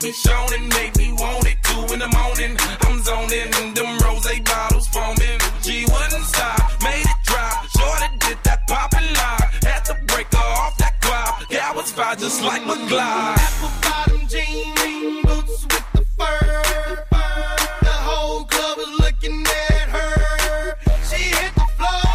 me 0.05 0.11
shown 0.11 0.53
and 0.53 0.69
made 0.69 0.95
me 0.97 1.11
want 1.13 1.47
it. 1.47 1.57
Two 1.63 1.81
in 1.93 1.99
the 1.99 2.07
morning, 2.13 2.55
I'm 2.81 3.01
zoning, 3.01 3.49
and 3.59 3.75
them 3.75 3.97
rose 4.05 4.27
bottles 4.41 4.87
foaming. 4.89 5.39
She 5.63 5.85
wouldn't 5.85 6.25
stop, 6.25 6.61
made 6.83 7.01
it 7.01 7.19
drop. 7.23 7.65
Shorty 7.75 8.09
did 8.19 8.37
that 8.43 8.67
poppin' 8.67 9.09
lock, 9.15 9.49
had 9.63 9.83
to 9.85 9.95
break 10.05 10.31
her 10.31 10.49
off 10.61 10.77
that 10.77 11.01
clock. 11.01 11.47
Yeah, 11.49 11.71
I 11.71 11.75
was 11.75 11.91
fine 11.91 12.19
just 12.19 12.43
like 12.43 12.61
McGlide. 12.61 13.37
Apple 13.47 13.73
bottom 13.81 14.27
jean 14.27 15.23
boots 15.23 15.63
with 15.63 15.87
the 15.93 16.05
fur. 16.17 17.05
The 17.89 17.97
whole 18.07 18.43
club 18.45 18.77
was 18.77 18.99
looking 18.99 19.41
at 19.41 19.89
her. 19.89 20.77
She 21.09 21.21
hit 21.33 21.53
the 21.55 21.67
floor. 21.77 22.13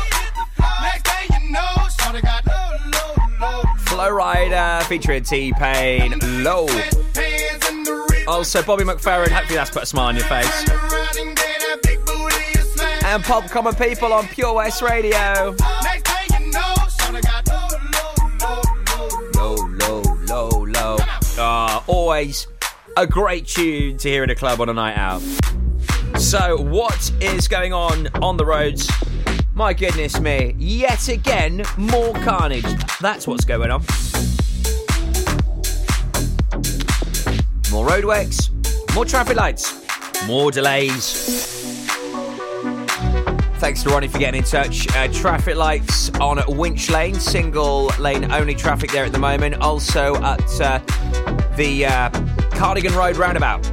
Next 0.83 1.11
thing 1.11 1.43
you 1.43 1.53
know, 1.53 1.73
Shawty 1.99 2.23
got 2.23 2.47
low, 2.47 2.71
low, 2.95 3.13
low. 3.41 3.63
Flo 3.79 4.11
Rida 4.11 4.85
featuring 4.85 5.25
T 5.25 5.53
Pain. 5.59 6.15
Low. 6.45 6.69
Pants 8.41 8.55
and 8.55 8.65
the 8.65 8.77
rib 8.77 8.81
Also, 8.81 8.85
Bobby 8.85 8.85
McFerrin. 8.85 9.31
Hopefully, 9.31 9.57
that's 9.57 9.71
put 9.71 9.83
a 9.83 9.87
smile 9.87 10.09
on 10.09 10.17
your 10.17 10.25
face. 10.25 10.69
and 11.19 11.37
gave 11.37 11.37
that 11.37 11.79
big 11.83 12.05
booty 12.07 12.59
a 12.59 12.63
slam. 12.63 13.05
And 13.05 13.23
Pop 13.23 13.51
Common 13.51 13.75
People 13.75 14.13
on 14.13 14.27
Pure 14.29 14.55
West 14.55 14.83
Radio. 14.83 15.57
Low. 19.35 19.57
Low, 19.57 20.03
low, 20.27 20.49
low. 20.49 20.97
Ah, 21.39 21.85
always 21.87 22.47
a 22.97 23.07
great 23.07 23.47
tune 23.47 23.97
to 23.99 24.09
hear 24.09 24.25
in 24.25 24.31
a 24.31 24.35
club 24.35 24.61
on 24.61 24.69
a 24.69 24.75
night 24.75 24.97
out. 24.97 25.21
So, 26.19 26.57
what 26.61 27.11
is 27.21 27.49
going 27.49 27.73
on 27.73 28.09
on 28.23 28.37
the 28.37 28.45
roads? 28.45 28.91
My 29.55 29.73
goodness 29.75 30.21
me, 30.21 30.55
yet 30.59 31.09
again, 31.09 31.63
more 31.77 32.15
carnage. 32.15 32.67
That's 33.01 33.27
what's 33.27 33.45
going 33.45 33.71
on. 33.71 33.83
More 37.81 37.89
roadworks, 37.89 38.51
more 38.95 39.07
traffic 39.07 39.39
lights, 39.39 39.75
more 40.27 40.51
delays. 40.51 41.47
Thanks 43.57 43.83
to 43.85 43.89
Ronnie 43.89 44.07
for 44.07 44.19
getting 44.19 44.41
in 44.41 44.45
touch. 44.45 44.87
Uh, 44.95 45.09
traffic 45.09 45.57
lights 45.57 46.11
on 46.17 46.43
Winch 46.47 46.91
Lane, 46.91 47.15
single 47.15 47.87
lane 47.99 48.31
only 48.33 48.55
traffic 48.55 48.93
there 48.93 49.07
at 49.07 49.13
the 49.13 49.19
moment. 49.19 49.55
Also 49.63 50.15
at 50.17 50.61
uh, 50.61 50.79
the 51.57 51.87
uh, 51.87 52.11
Cardigan 52.51 52.95
Road 52.95 53.17
roundabout. 53.17 53.65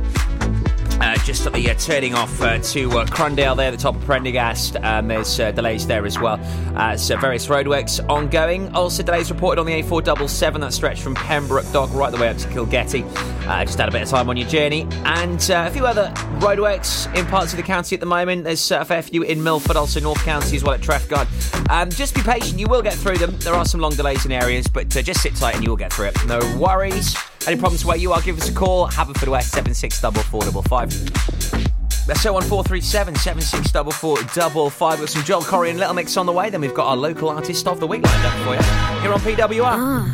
Just 1.27 1.45
at 1.45 1.51
the 1.51 1.65
turning 1.75 2.15
off 2.15 2.41
uh, 2.41 2.57
to 2.57 2.89
uh, 2.99 3.05
Crundale 3.05 3.57
there, 3.57 3.69
the 3.69 3.75
top 3.75 3.97
of 3.97 4.05
Prendergast. 4.05 4.77
Um, 4.77 5.09
there's 5.09 5.37
uh, 5.41 5.51
delays 5.51 5.85
there 5.85 6.05
as 6.05 6.17
well. 6.17 6.39
Uh, 6.73 6.95
so 6.95 7.17
various 7.17 7.47
roadworks 7.47 7.99
ongoing. 8.09 8.73
Also 8.73 9.03
delays 9.03 9.29
reported 9.29 9.59
on 9.59 9.65
the 9.65 9.73
A477 9.83 10.61
that 10.61 10.71
stretch 10.71 11.01
from 11.01 11.15
Pembroke 11.15 11.69
Dock 11.73 11.93
right 11.93 12.13
the 12.13 12.17
way 12.17 12.29
up 12.29 12.37
to 12.37 12.47
Kilgetty. 12.47 13.03
Uh, 13.45 13.65
just 13.65 13.77
had 13.77 13.89
a 13.89 13.91
bit 13.91 14.03
of 14.03 14.07
time 14.07 14.29
on 14.29 14.37
your 14.37 14.47
journey. 14.47 14.87
And 15.03 15.41
a 15.49 15.69
few 15.69 15.85
other 15.85 16.13
roadworks 16.39 17.13
in 17.13 17.25
parts 17.25 17.51
of 17.51 17.57
the 17.57 17.63
county 17.63 17.97
at 17.97 17.99
the 17.99 18.05
moment. 18.05 18.45
There's 18.45 18.71
a 18.71 18.85
fair 18.85 19.01
few 19.01 19.23
in 19.23 19.43
Milford, 19.43 19.75
also 19.75 19.99
North 19.99 20.23
County 20.23 20.55
as 20.55 20.63
well 20.63 20.75
at 20.75 20.79
Trefgard. 20.79 21.27
Um, 21.69 21.89
just 21.89 22.15
be 22.15 22.21
patient, 22.21 22.57
you 22.57 22.67
will 22.67 22.81
get 22.81 22.93
through 22.93 23.17
them. 23.17 23.37
There 23.39 23.53
are 23.53 23.65
some 23.65 23.81
long 23.81 23.95
delays 23.95 24.25
in 24.25 24.31
areas, 24.31 24.69
but 24.69 24.87
just 24.87 25.23
sit 25.23 25.35
tight 25.35 25.55
and 25.55 25.63
you 25.65 25.71
will 25.71 25.75
get 25.75 25.91
through 25.91 26.05
it. 26.05 26.25
No 26.25 26.39
worries. 26.57 27.17
Any 27.47 27.55
problems 27.55 27.85
where 27.85 27.95
you 27.95 28.11
are, 28.11 28.19
give 28.21 28.37
us 28.37 28.49
a 28.49 28.53
call. 28.53 28.87
Haverford 28.87 29.29
West 29.29 29.55
7644555. 29.55 32.05
That's 32.05 32.25
01437 32.25 33.15
764455 33.15 34.99
with 34.99 35.09
some 35.09 35.23
Joel 35.23 35.43
Corry 35.43 35.69
and 35.69 35.79
Little 35.79 35.93
Mix 35.93 36.17
on 36.17 36.25
the 36.25 36.33
way. 36.33 36.49
Then 36.49 36.59
we've 36.59 36.73
got 36.73 36.87
our 36.87 36.97
local 36.97 37.29
artist 37.29 37.65
of 37.67 37.79
the 37.79 37.87
week 37.87 38.03
lined 38.03 38.25
up 38.25 38.33
for 38.43 38.53
you 38.53 38.61
here 39.01 39.13
on 39.13 39.19
PWR. 39.21 39.63
Ah. 39.63 40.13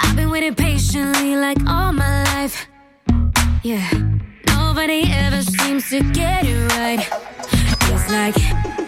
I've 0.00 0.14
been 0.14 0.28
waiting 0.28 0.54
patiently 0.54 1.36
like 1.36 1.56
all 1.66 1.94
my 1.94 2.22
life. 2.34 2.66
Yeah, 3.62 3.88
nobody 4.48 5.04
ever 5.10 5.40
seems 5.40 5.88
to 5.88 6.00
get 6.12 6.44
it 6.46 6.70
right. 6.72 7.08
It's 7.90 8.10
like 8.10 8.36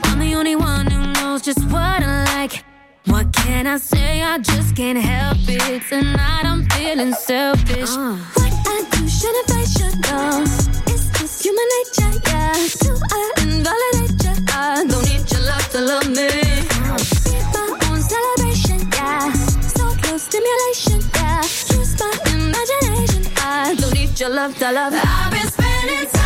I'm 0.06 0.18
the 0.18 0.34
only 0.34 0.54
one 0.54 0.90
who 0.90 1.12
knows 1.14 1.40
just 1.40 1.64
what 1.70 2.02
I 2.02 2.24
like. 2.36 2.62
What 3.06 3.32
can 3.32 3.66
I 3.66 3.78
say? 3.78 4.22
I 4.22 4.38
just 4.38 4.76
can't 4.76 4.98
help 4.98 5.38
it. 5.48 5.82
Tonight 5.88 6.44
I'm 6.44 6.64
feeling 6.70 7.12
selfish. 7.14 7.90
Uh. 7.90 8.16
What 8.34 8.52
I 8.66 8.84
do, 8.90 9.08
shouldn't 9.08 9.50
I 9.50 9.64
should 9.64 9.96
know? 10.06 10.42
It's 10.92 11.08
just 11.18 11.42
human 11.42 11.68
nature, 11.76 12.20
yeah. 12.28 12.52
Do 12.82 12.92
I 13.10 13.32
invalidate 13.42 14.22
you? 14.24 14.34
I 14.52 14.84
don't 14.86 15.04
need 15.08 15.30
your 15.32 15.40
love 15.40 15.68
to 15.70 15.80
love 15.80 16.08
me. 16.08 16.28
Be 17.24 17.36
my 17.54 17.78
own 17.88 18.00
celebration, 18.02 18.80
yeah. 18.92 19.32
So 19.32 19.84
close 20.02 20.22
stimulation, 20.24 21.00
yeah. 21.14 21.42
Use 21.76 21.98
my 21.98 22.12
imagination. 22.34 23.32
I 23.38 23.74
don't 23.78 23.94
need 23.94 24.20
your 24.20 24.28
love 24.30 24.56
to 24.58 24.70
love. 24.72 24.92
I've 24.94 25.32
been 25.32 25.48
spending 25.48 26.06
time 26.10 26.19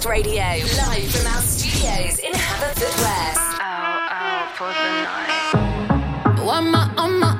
West 0.00 0.08
Radio, 0.08 0.40
live 0.42 1.10
from 1.10 1.26
our 1.26 1.42
studios 1.42 2.18
in 2.20 2.32
Haverfordwest. 2.32 3.58
Why 6.42 6.58
am 6.58 6.74
I 6.74 6.90
on 6.96 7.20
my 7.20 7.39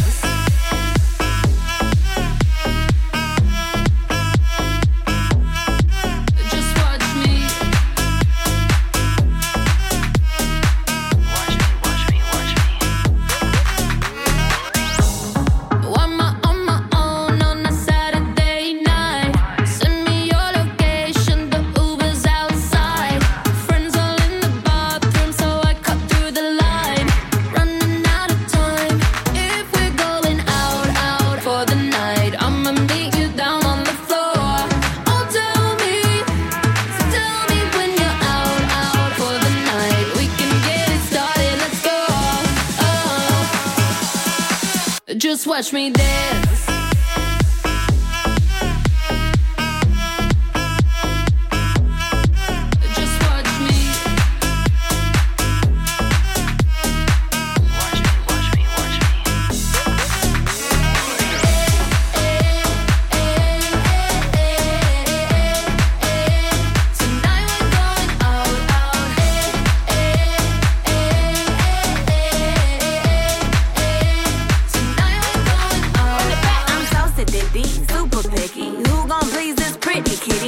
Watch 45.71 45.95
me 45.95 46.00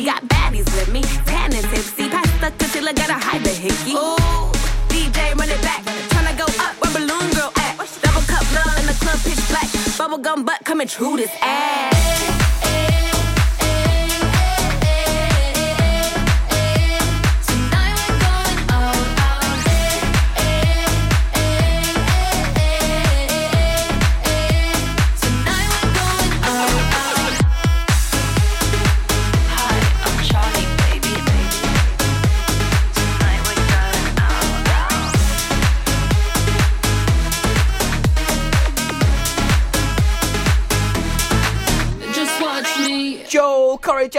Got 0.03 0.21
baddies 0.27 0.65
with 0.75 0.91
me, 0.91 1.01
tan 1.25 1.53
and 1.53 1.63
tipsy. 1.71 2.09
Pass 2.09 2.29
the 2.41 2.51
concealer, 2.57 2.91
gotta 2.91 3.13
hide 3.13 3.41
the 3.41 3.51
hickey. 3.51 3.93
Ooh, 3.93 4.51
DJ 4.89 5.33
run 5.39 5.47
it 5.47 5.61
back, 5.61 5.81
tryna 6.09 6.37
go 6.37 6.43
up 6.61 6.75
where 6.81 6.91
balloon 6.91 7.31
girl 7.31 7.53
at. 7.55 7.77
Double 8.01 8.21
cup 8.27 8.43
love 8.53 8.77
in 8.79 8.85
the 8.85 8.97
club, 8.99 9.17
pitch 9.23 9.39
black. 9.47 9.69
Bubblegum 9.95 10.45
butt 10.45 10.59
coming 10.65 10.89
true 10.89 11.15
this 11.15 11.31
ass. 11.41 12.32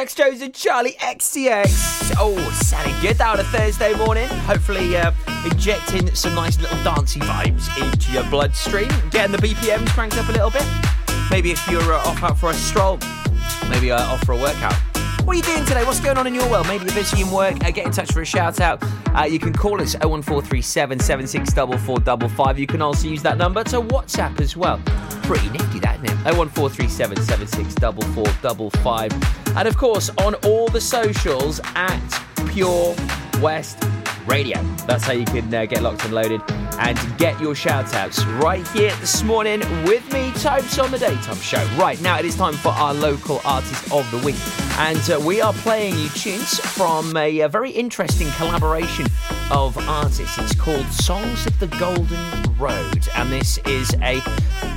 Jax 0.05 0.15
Jones, 0.15 0.43
and 0.43 0.53
Charli 0.53 0.99
XCX. 0.99 2.17
Oh, 2.19 2.37
sounding 2.63 2.95
good 3.01 3.19
out 3.23 3.41
a 3.41 3.45
Thursday 3.45 3.95
morning. 3.95 4.29
Hopefully, 4.29 4.99
uh, 4.99 5.13
injecting 5.47 6.15
some 6.15 6.35
nice 6.35 6.61
little 6.61 6.77
dancey 6.85 7.21
vibes 7.21 7.75
into 7.83 8.13
your 8.13 8.23
bloodstream, 8.25 8.91
getting 9.11 9.33
the 9.33 9.39
BPMs 9.39 9.89
cranked 9.95 10.19
up 10.19 10.29
a 10.29 10.33
little 10.33 10.51
bit. 10.51 10.67
Maybe 11.31 11.53
if 11.53 11.71
you're 11.71 11.95
uh, 11.95 12.07
off 12.07 12.23
out 12.23 12.39
for 12.39 12.51
a 12.51 12.55
stroll, 12.55 12.99
maybe 13.71 13.91
uh, 13.91 14.13
off 14.13 14.23
for 14.27 14.33
a 14.33 14.37
workout. 14.37 14.75
What 15.25 15.37
are 15.37 15.39
you 15.39 15.43
doing 15.43 15.65
today? 15.65 15.87
What's 15.87 16.01
going 16.01 16.19
on 16.19 16.27
in 16.27 16.35
your 16.35 16.51
world? 16.51 16.67
Maybe 16.67 16.85
you're 16.85 16.95
busy 16.95 17.23
in 17.23 17.31
work. 17.31 17.65
Uh, 17.65 17.71
get 17.71 17.87
in 17.87 17.93
touch 17.93 18.13
for 18.13 18.21
a 18.21 18.27
shout 18.27 18.61
out. 18.61 18.83
Uh, 19.15 19.25
you 19.25 19.39
can 19.39 19.53
call 19.53 19.81
us 19.81 19.95
01437 19.95 20.99
764455. 20.99 22.59
You 22.59 22.67
can 22.67 22.83
also 22.83 23.07
use 23.09 23.23
that 23.23 23.39
number 23.39 23.63
to 23.65 23.81
WhatsApp 23.81 24.41
as 24.41 24.57
well. 24.57 24.81
Pretty 25.23 25.49
nifty, 25.51 25.79
that, 25.81 26.03
isn't 26.05 26.07
it? 26.07 26.37
01437 26.37 27.23
764455. 27.23 29.57
And 29.57 29.69
of 29.69 29.77
course, 29.77 30.11
on 30.19 30.35
all 30.47 30.69
the 30.69 30.81
socials 30.81 31.61
at 31.75 32.01
Pure 32.49 32.97
West 33.41 33.85
Radio. 34.27 34.61
That's 34.87 35.05
how 35.05 35.13
you 35.13 35.25
can 35.25 35.55
uh, 35.55 35.67
get 35.67 35.83
locked 35.83 36.05
and 36.05 36.15
loaded 36.15 36.41
and 36.79 36.99
get 37.19 37.41
your 37.41 37.55
shout 37.55 37.95
outs 37.95 38.25
right 38.25 38.67
here 38.69 38.95
this 38.97 39.23
morning 39.23 39.61
with 39.85 40.11
me, 40.13 40.33
Tobes, 40.33 40.79
on 40.79 40.91
the 40.91 40.99
Daytime 40.99 41.37
Show. 41.37 41.65
Right 41.77 42.01
now, 42.01 42.19
it 42.19 42.25
is 42.25 42.37
time 42.37 42.55
for 42.55 42.71
our 42.71 42.95
local 42.95 43.41
artist 43.45 43.93
of 43.93 44.11
the 44.11 44.19
week. 44.19 44.37
And 44.79 44.99
uh, 45.11 45.21
we 45.25 45.41
are 45.41 45.53
playing 45.53 45.97
you 45.97 46.09
tunes 46.11 46.59
from 46.59 47.17
a, 47.17 47.41
a 47.41 47.49
very 47.49 47.71
interesting 47.71 48.29
collaboration 48.33 49.07
of 49.51 49.77
artists. 49.89 50.39
It's 50.39 50.55
called 50.55 50.87
Songs 50.87 51.47
of 51.47 51.59
the 51.61 51.69
Golden 51.69 52.57
Road. 52.59 53.09
And 53.15 53.31
this 53.31 53.59
is 53.67 53.95
a 54.03 54.21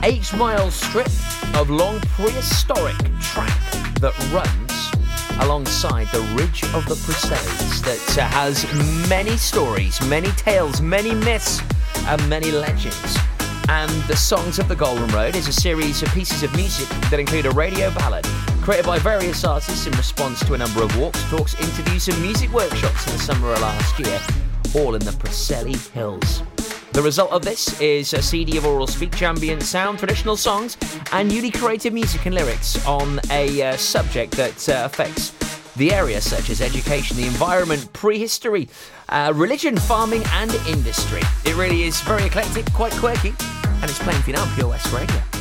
eight 0.03 0.31
mile 0.33 0.69
strip 0.71 1.07
of 1.55 1.69
long 1.69 1.99
prehistoric 2.01 2.97
track 3.21 3.59
that 4.01 4.13
runs 4.31 4.67
alongside 5.41 6.07
the 6.07 6.21
Ridge 6.35 6.63
of 6.73 6.85
the 6.87 6.95
Preselis 6.95 7.81
that 7.83 8.17
uh, 8.17 8.27
has 8.27 8.65
many 9.09 9.37
stories, 9.37 10.01
many 10.07 10.29
tales, 10.31 10.81
many 10.81 11.13
myths, 11.13 11.61
and 12.07 12.29
many 12.29 12.51
legends. 12.51 13.17
And 13.69 13.91
the 14.03 14.15
Songs 14.15 14.59
of 14.59 14.67
the 14.67 14.75
Golden 14.75 15.07
Road 15.09 15.35
is 15.35 15.47
a 15.47 15.53
series 15.53 16.01
of 16.01 16.13
pieces 16.13 16.41
of 16.43 16.55
music 16.55 16.87
that 17.09 17.19
include 17.19 17.45
a 17.45 17.51
radio 17.51 17.93
ballad 17.93 18.25
created 18.61 18.85
by 18.85 18.99
various 18.99 19.45
artists 19.45 19.87
in 19.87 19.93
response 19.93 20.45
to 20.45 20.53
a 20.53 20.57
number 20.57 20.83
of 20.83 20.97
walks, 20.97 21.21
talks, 21.29 21.59
interviews, 21.61 22.07
and 22.09 22.21
music 22.21 22.51
workshops 22.51 23.07
in 23.07 23.13
the 23.13 23.19
summer 23.19 23.53
of 23.53 23.61
last 23.61 23.97
year, 23.99 24.19
all 24.75 24.95
in 24.95 25.01
the 25.05 25.11
Preseli 25.11 25.89
Hills. 25.91 26.43
The 26.91 27.01
result 27.01 27.31
of 27.31 27.43
this 27.43 27.79
is 27.79 28.13
a 28.13 28.21
CD 28.21 28.57
of 28.57 28.65
oral 28.65 28.87
speech, 28.87 29.21
ambient 29.21 29.63
sound, 29.63 29.99
traditional 29.99 30.35
songs, 30.35 30.77
and 31.13 31.29
newly 31.29 31.51
created 31.51 31.93
music 31.93 32.25
and 32.25 32.35
lyrics 32.35 32.85
on 32.85 33.21
a 33.29 33.61
uh, 33.61 33.77
subject 33.77 34.33
that 34.33 34.67
uh, 34.67 34.83
affects 34.83 35.31
the 35.77 35.93
area, 35.93 36.19
such 36.21 36.49
as 36.49 36.61
education, 36.61 37.17
the 37.17 37.27
environment, 37.27 37.91
prehistory, 37.93 38.67
uh, 39.09 39.31
religion, 39.35 39.77
farming, 39.77 40.23
and 40.33 40.53
industry. 40.67 41.21
It 41.45 41.55
really 41.55 41.83
is 41.83 42.01
very 42.01 42.25
eclectic, 42.25 42.65
quite 42.73 42.93
quirky, 42.93 43.33
and 43.63 43.83
it's 43.83 43.99
playing 43.99 44.21
for 44.21 44.31
you 44.31 44.35
now 44.35 44.43
on 44.43 44.55
Pure 44.55 44.69
West 44.69 44.91
Radio. 44.91 45.36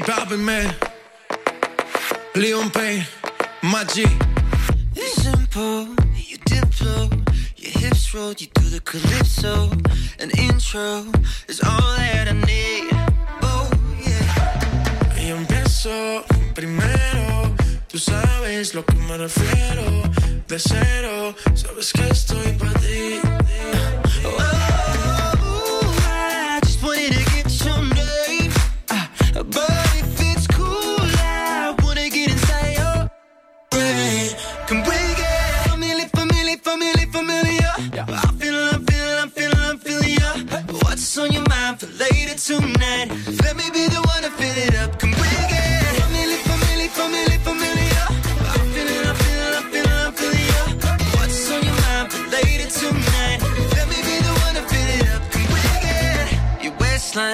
Balvin, 0.00 0.44
man. 0.44 0.79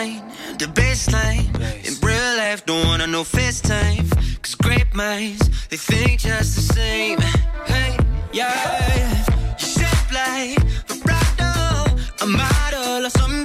Waistline, 0.07 0.59
the 0.59 0.67
baseline? 0.67 1.47
In 1.87 1.95
real 2.07 2.37
life, 2.37 2.65
don't 2.67 2.87
wanna 2.87 3.07
know 3.07 3.23
FaceTime. 3.23 4.11
Cause 4.43 4.55
great 4.55 4.95
minds, 4.95 5.49
they 5.69 5.77
think 5.77 6.21
just 6.21 6.57
the 6.57 6.75
same. 6.75 7.19
Hey, 7.67 7.97
yeah. 8.33 9.25
You 9.59 9.67
shape 9.67 10.13
like 10.13 10.59
vibrato, 10.87 11.97
a 12.23 12.27
model 12.27 13.07
or 13.07 13.11
some 13.11 13.36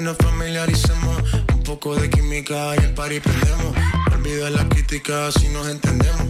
nos 0.00 0.16
familiaricemos. 0.18 1.22
Un 1.52 1.62
poco 1.62 1.94
de 1.96 2.08
química 2.10 2.74
y 2.76 2.84
el 2.84 2.94
party 2.94 3.20
prendemos. 3.20 3.76
Olvida 4.14 4.50
la 4.50 4.68
crítica 4.68 5.30
si 5.32 5.48
nos 5.48 5.68
entendemos. 5.68 6.26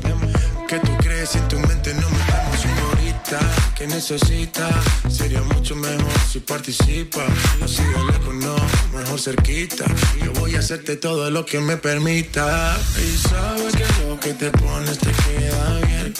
¿Qué 0.69 0.79
tú 0.81 0.97
crees 0.99 1.31
si 1.31 1.39
en 1.39 1.49
tu 1.49 1.59
mente 1.61 1.95
no 1.95 2.09
metemos? 2.11 2.61
Señorita, 2.61 3.39
que 3.77 3.87
necesita? 3.87 4.69
Sería 5.09 5.41
mucho 5.41 5.75
mejor 5.75 6.13
si 6.31 6.41
participa. 6.41 7.25
Así 7.63 7.83
de 7.83 8.05
lejos 8.13 8.35
no, 8.35 8.57
mejor 8.95 9.19
cerquita. 9.19 9.85
Yo 10.23 10.33
voy 10.35 10.57
a 10.57 10.59
hacerte 10.59 10.97
todo 10.97 11.31
lo 11.31 11.47
que 11.47 11.61
me 11.61 11.77
permita. 11.79 12.77
Y 12.99 13.17
sabes 13.17 13.75
que 13.75 14.05
lo 14.05 14.21
que 14.21 14.35
te 14.35 14.51
pones 14.51 14.99
te 14.99 15.11
queda 15.11 15.81
bien, 15.87 16.15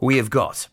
we 0.00 0.16
have 0.16 0.30
got 0.30 0.66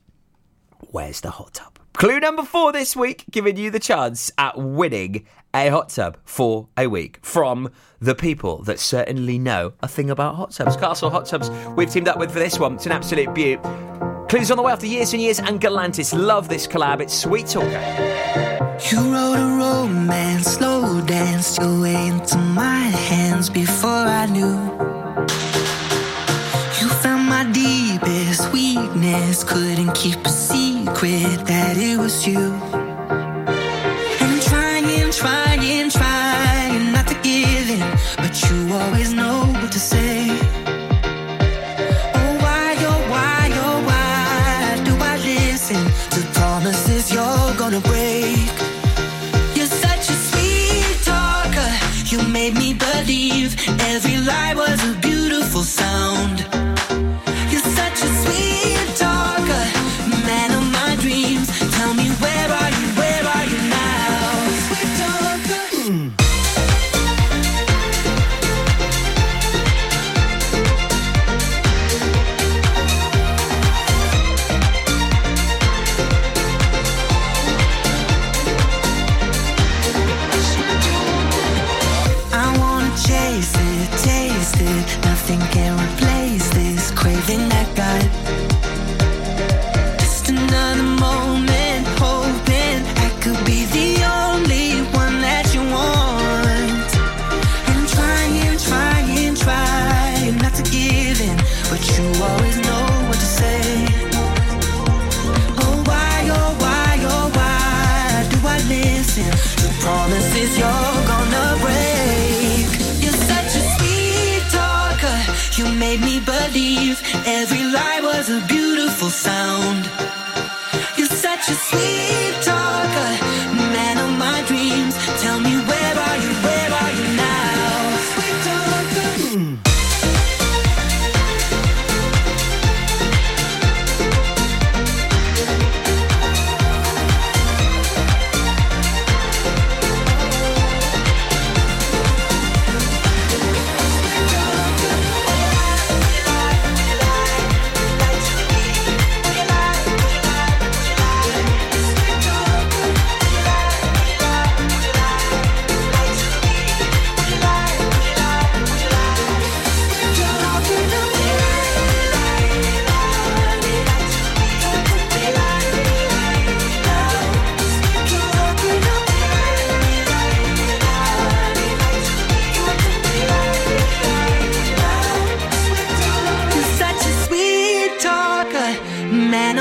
Where's 0.89 1.21
the 1.21 1.29
Hot 1.29 1.53
Tub? 1.53 1.77
Clue 1.93 2.19
number 2.19 2.43
four 2.43 2.71
this 2.71 2.95
week, 2.95 3.25
giving 3.29 3.57
you 3.57 3.69
the 3.69 3.79
chance 3.79 4.31
at 4.39 4.57
winning 4.57 5.27
a 5.65 5.69
hot 5.69 5.89
tub 5.89 6.17
for 6.23 6.67
a 6.77 6.87
week 6.87 7.19
from 7.23 7.71
the 7.99 8.13
people 8.13 8.61
that 8.63 8.79
certainly 8.79 9.39
know 9.39 9.73
a 9.81 9.87
thing 9.87 10.09
about 10.09 10.35
hot 10.35 10.51
tubs. 10.51 10.77
Castle 10.77 11.09
Hot 11.09 11.25
Tubs, 11.25 11.49
we've 11.75 11.89
teamed 11.89 12.07
up 12.07 12.19
with 12.19 12.31
for 12.31 12.39
this 12.39 12.59
one. 12.59 12.75
It's 12.75 12.85
an 12.85 12.91
absolute 12.91 13.33
beaut. 13.33 13.61
Clues 14.29 14.51
on 14.51 14.57
the 14.57 14.63
way 14.63 14.71
after 14.71 14.85
years 14.85 15.13
and 15.13 15.21
years, 15.21 15.39
and 15.39 15.59
Galantis 15.59 16.17
love 16.17 16.47
this 16.47 16.67
collab. 16.67 17.01
It's 17.01 17.13
Sweet 17.13 17.47
Talker. 17.47 17.67
You 18.91 18.99
wrote 19.11 19.37
a 19.37 19.57
romance, 19.57 20.47
slow 20.47 21.01
danced 21.01 21.59
your 21.59 21.81
way 21.81 22.07
into 22.07 22.37
my 22.37 22.79
hands 23.09 23.49
before 23.49 23.89
I 23.89 24.27
knew. 24.27 24.57
You 26.79 26.89
found 27.01 27.27
my 27.27 27.49
deepest 27.51 28.51
weakness, 28.53 29.43
couldn't 29.43 29.93
keep 29.95 30.23
a 30.25 30.29
secret 30.29 31.45
that 31.47 31.77
it 31.77 31.97
was 31.97 32.27
you. 32.27 32.86
Trying, 35.17 35.89
trying 35.89 36.91
not 36.91 37.07
to 37.07 37.15
give 37.23 37.69
in, 37.71 37.79
but 38.17 38.39
you 38.43 38.71
always 38.71 39.13
know 39.13 39.47
what 39.59 39.71
to 39.71 39.79
say. 39.79 40.27
Oh, 42.19 42.37
why, 42.43 42.75
oh, 42.91 43.01
why, 43.09 43.49
oh, 43.65 43.79
why 43.89 44.79
do 44.85 44.93
I 44.95 45.17
listen 45.17 45.83
to 46.11 46.21
promises 46.39 47.11
you're 47.11 47.53
gonna 47.57 47.79
break? 47.79 48.45
You're 49.55 49.73
such 49.85 50.05
a 50.07 50.17
sweet 50.29 50.99
talker. 51.03 51.71
You 52.11 52.21
made 52.27 52.53
me 52.53 52.75
believe 52.75 53.55
every 53.89 54.17
lie 54.17 54.53
was 54.53 54.79
a 54.87 54.93
beautiful 54.99 55.63
sound. 55.63 56.66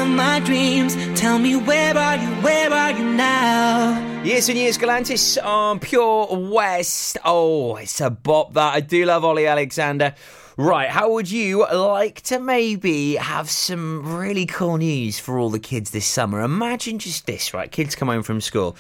My 0.09 0.41
dreams. 0.41 0.97
Tell 1.19 1.39
me 1.39 1.57
where 1.57 1.97
are 1.97 2.17
you? 2.17 2.29
Where 2.43 2.73
are 2.73 2.93
you 2.93 3.05
now? 3.05 4.23
Years 4.23 4.49
and 4.49 4.59
years, 4.59 4.79
Galantis 4.79 5.43
on 5.45 5.81
Pure 5.81 6.29
West. 6.51 7.17
Oh, 7.25 7.77
it's 7.77 8.01
a 8.01 8.11
bop 8.11 8.55
that. 8.55 8.75
I 8.75 8.81
do 8.81 9.05
love 9.05 9.25
Ollie 9.25 9.47
Alexander. 9.47 10.15
Right, 10.59 10.89
how 10.89 11.13
would 11.13 11.31
you 11.31 11.67
like 11.67 12.23
to 12.23 12.39
maybe 12.39 13.17
have 13.17 13.51
some 13.51 14.17
really 14.17 14.47
cool 14.47 14.79
news 14.79 15.19
for 15.19 15.39
all 15.39 15.51
the 15.51 15.59
kids 15.59 15.91
this 15.91 16.07
summer? 16.07 16.41
Imagine 16.41 16.99
just 16.99 17.27
this, 17.27 17.53
right? 17.53 17.71
Kids 17.71 17.95
come 17.95 18.09
home 18.09 18.23
from 18.23 18.41
school 18.41 18.77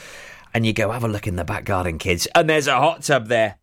and 0.54 0.64
you 0.64 0.72
go, 0.72 0.90
have 0.90 1.04
a 1.04 1.08
look 1.08 1.26
in 1.26 1.36
the 1.36 1.44
back 1.44 1.64
garden, 1.66 1.98
kids, 1.98 2.26
and 2.34 2.48
there's 2.48 2.66
a 2.66 2.76
hot 2.76 3.02
tub 3.02 3.26
there. 3.26 3.58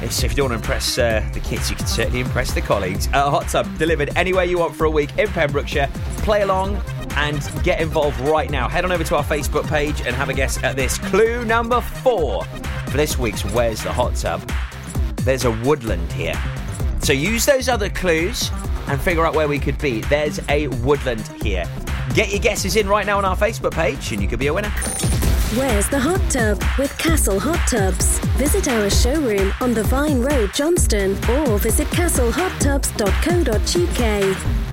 It's, 0.03 0.23
if 0.23 0.31
you 0.31 0.35
don't 0.35 0.51
want 0.51 0.61
to 0.61 0.63
impress 0.63 0.99
uh, 0.99 1.27
the 1.33 1.39
kids, 1.39 1.71
you 1.71 1.75
can 1.75 1.87
certainly 1.87 2.19
impress 2.19 2.53
the 2.53 2.61
colleagues. 2.61 3.07
A 3.07 3.31
hot 3.31 3.47
tub 3.47 3.65
delivered 3.79 4.15
anywhere 4.15 4.43
you 4.43 4.59
want 4.59 4.75
for 4.75 4.85
a 4.85 4.91
week 4.91 5.17
in 5.17 5.27
Pembrokeshire. 5.29 5.89
Play 6.17 6.43
along 6.43 6.79
and 7.15 7.41
get 7.63 7.81
involved 7.81 8.19
right 8.21 8.49
now. 8.49 8.67
Head 8.67 8.85
on 8.85 8.91
over 8.91 9.03
to 9.03 9.15
our 9.15 9.23
Facebook 9.23 9.67
page 9.67 10.01
and 10.01 10.15
have 10.15 10.29
a 10.29 10.33
guess 10.33 10.61
at 10.63 10.75
this. 10.75 10.97
Clue 10.97 11.45
number 11.45 11.81
four 11.81 12.45
for 12.45 12.97
this 12.97 13.17
week's 13.17 13.43
Where's 13.45 13.83
the 13.83 13.91
Hot 13.91 14.15
Tub? 14.15 14.49
There's 15.17 15.45
a 15.45 15.51
woodland 15.51 16.11
here. 16.11 16.39
So 16.99 17.13
use 17.13 17.45
those 17.45 17.69
other 17.69 17.89
clues 17.89 18.51
and 18.87 19.01
figure 19.01 19.25
out 19.25 19.35
where 19.35 19.47
we 19.47 19.59
could 19.59 19.77
be. 19.77 20.01
There's 20.01 20.39
a 20.49 20.67
woodland 20.67 21.27
here. 21.41 21.65
Get 22.13 22.31
your 22.31 22.39
guesses 22.39 22.75
in 22.75 22.87
right 22.87 23.05
now 23.05 23.17
on 23.17 23.25
our 23.25 23.35
Facebook 23.35 23.71
page 23.71 24.11
and 24.11 24.21
you 24.21 24.27
could 24.27 24.39
be 24.39 24.47
a 24.47 24.53
winner. 24.53 24.71
Where's 25.55 25.87
the 25.87 25.99
hot 25.99 26.19
tub 26.31 26.63
with 26.79 26.97
Castle 26.97 27.39
Hot 27.39 27.59
Tubs? 27.69 28.17
Visit 28.37 28.67
our 28.67 28.89
showroom 28.89 29.53
on 29.61 29.75
the 29.75 29.83
Vine 29.83 30.21
Road, 30.21 30.51
Johnston, 30.51 31.11
or 31.29 31.59
visit 31.59 31.87
castlehottubs.co.uk. 31.89 34.72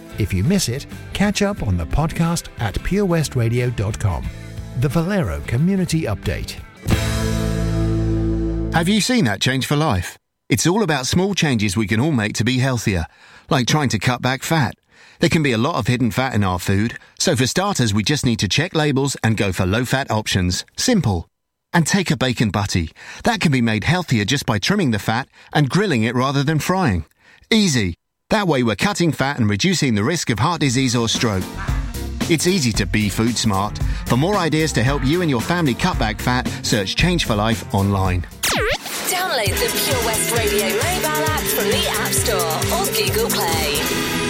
If 0.17 0.33
you 0.33 0.43
miss 0.43 0.69
it, 0.69 0.85
catch 1.13 1.41
up 1.41 1.63
on 1.63 1.77
the 1.77 1.85
podcast 1.85 2.49
at 2.59 2.75
purewestradio.com. 2.75 4.25
The 4.79 4.89
Valero 4.89 5.41
Community 5.41 6.03
Update. 6.03 6.57
Have 8.73 8.87
you 8.87 9.01
seen 9.01 9.25
that 9.25 9.41
change 9.41 9.65
for 9.65 9.75
life? 9.75 10.17
It's 10.49 10.65
all 10.65 10.81
about 10.83 11.05
small 11.05 11.33
changes 11.33 11.77
we 11.77 11.87
can 11.87 11.99
all 11.99 12.11
make 12.11 12.33
to 12.33 12.43
be 12.43 12.57
healthier, 12.57 13.05
like 13.49 13.67
trying 13.67 13.89
to 13.89 13.99
cut 13.99 14.21
back 14.21 14.43
fat. 14.43 14.75
There 15.19 15.29
can 15.29 15.43
be 15.43 15.51
a 15.51 15.57
lot 15.57 15.75
of 15.75 15.87
hidden 15.87 16.09
fat 16.09 16.33
in 16.33 16.43
our 16.43 16.57
food, 16.57 16.97
so 17.19 17.35
for 17.35 17.45
starters, 17.45 17.93
we 17.93 18.03
just 18.03 18.25
need 18.25 18.39
to 18.39 18.47
check 18.47 18.73
labels 18.73 19.15
and 19.23 19.37
go 19.37 19.51
for 19.51 19.65
low 19.65 19.85
fat 19.85 20.09
options. 20.09 20.65
Simple. 20.77 21.27
And 21.73 21.85
take 21.85 22.11
a 22.11 22.17
bacon 22.17 22.49
butty. 22.49 22.91
That 23.23 23.39
can 23.39 23.51
be 23.51 23.61
made 23.61 23.83
healthier 23.83 24.25
just 24.25 24.45
by 24.45 24.57
trimming 24.57 24.91
the 24.91 24.99
fat 24.99 25.27
and 25.53 25.69
grilling 25.69 26.03
it 26.03 26.15
rather 26.15 26.43
than 26.43 26.59
frying. 26.59 27.05
Easy. 27.51 27.93
That 28.31 28.47
way, 28.47 28.63
we're 28.63 28.77
cutting 28.77 29.11
fat 29.11 29.39
and 29.39 29.49
reducing 29.49 29.93
the 29.93 30.05
risk 30.05 30.29
of 30.29 30.39
heart 30.39 30.61
disease 30.61 30.95
or 30.95 31.09
stroke. 31.09 31.43
It's 32.29 32.47
easy 32.47 32.71
to 32.71 32.85
be 32.85 33.09
food 33.09 33.37
smart. 33.37 33.77
For 34.05 34.15
more 34.15 34.37
ideas 34.37 34.71
to 34.73 34.83
help 34.83 35.03
you 35.03 35.19
and 35.19 35.29
your 35.29 35.41
family 35.41 35.73
cut 35.73 35.99
back 35.99 36.21
fat, 36.21 36.47
search 36.63 36.95
Change 36.95 37.25
for 37.25 37.35
Life 37.35 37.75
online. 37.75 38.21
Download 39.09 39.47
the 39.47 39.69
Pure 39.83 40.05
West 40.05 40.31
Radio 40.31 40.65
mobile 40.69 41.25
app 41.27 41.41
from 41.41 41.65
the 41.65 41.87
App 41.89 42.13
Store 42.13 42.79
or 42.79 42.85
Google 42.95 43.29
Play. 43.29 44.20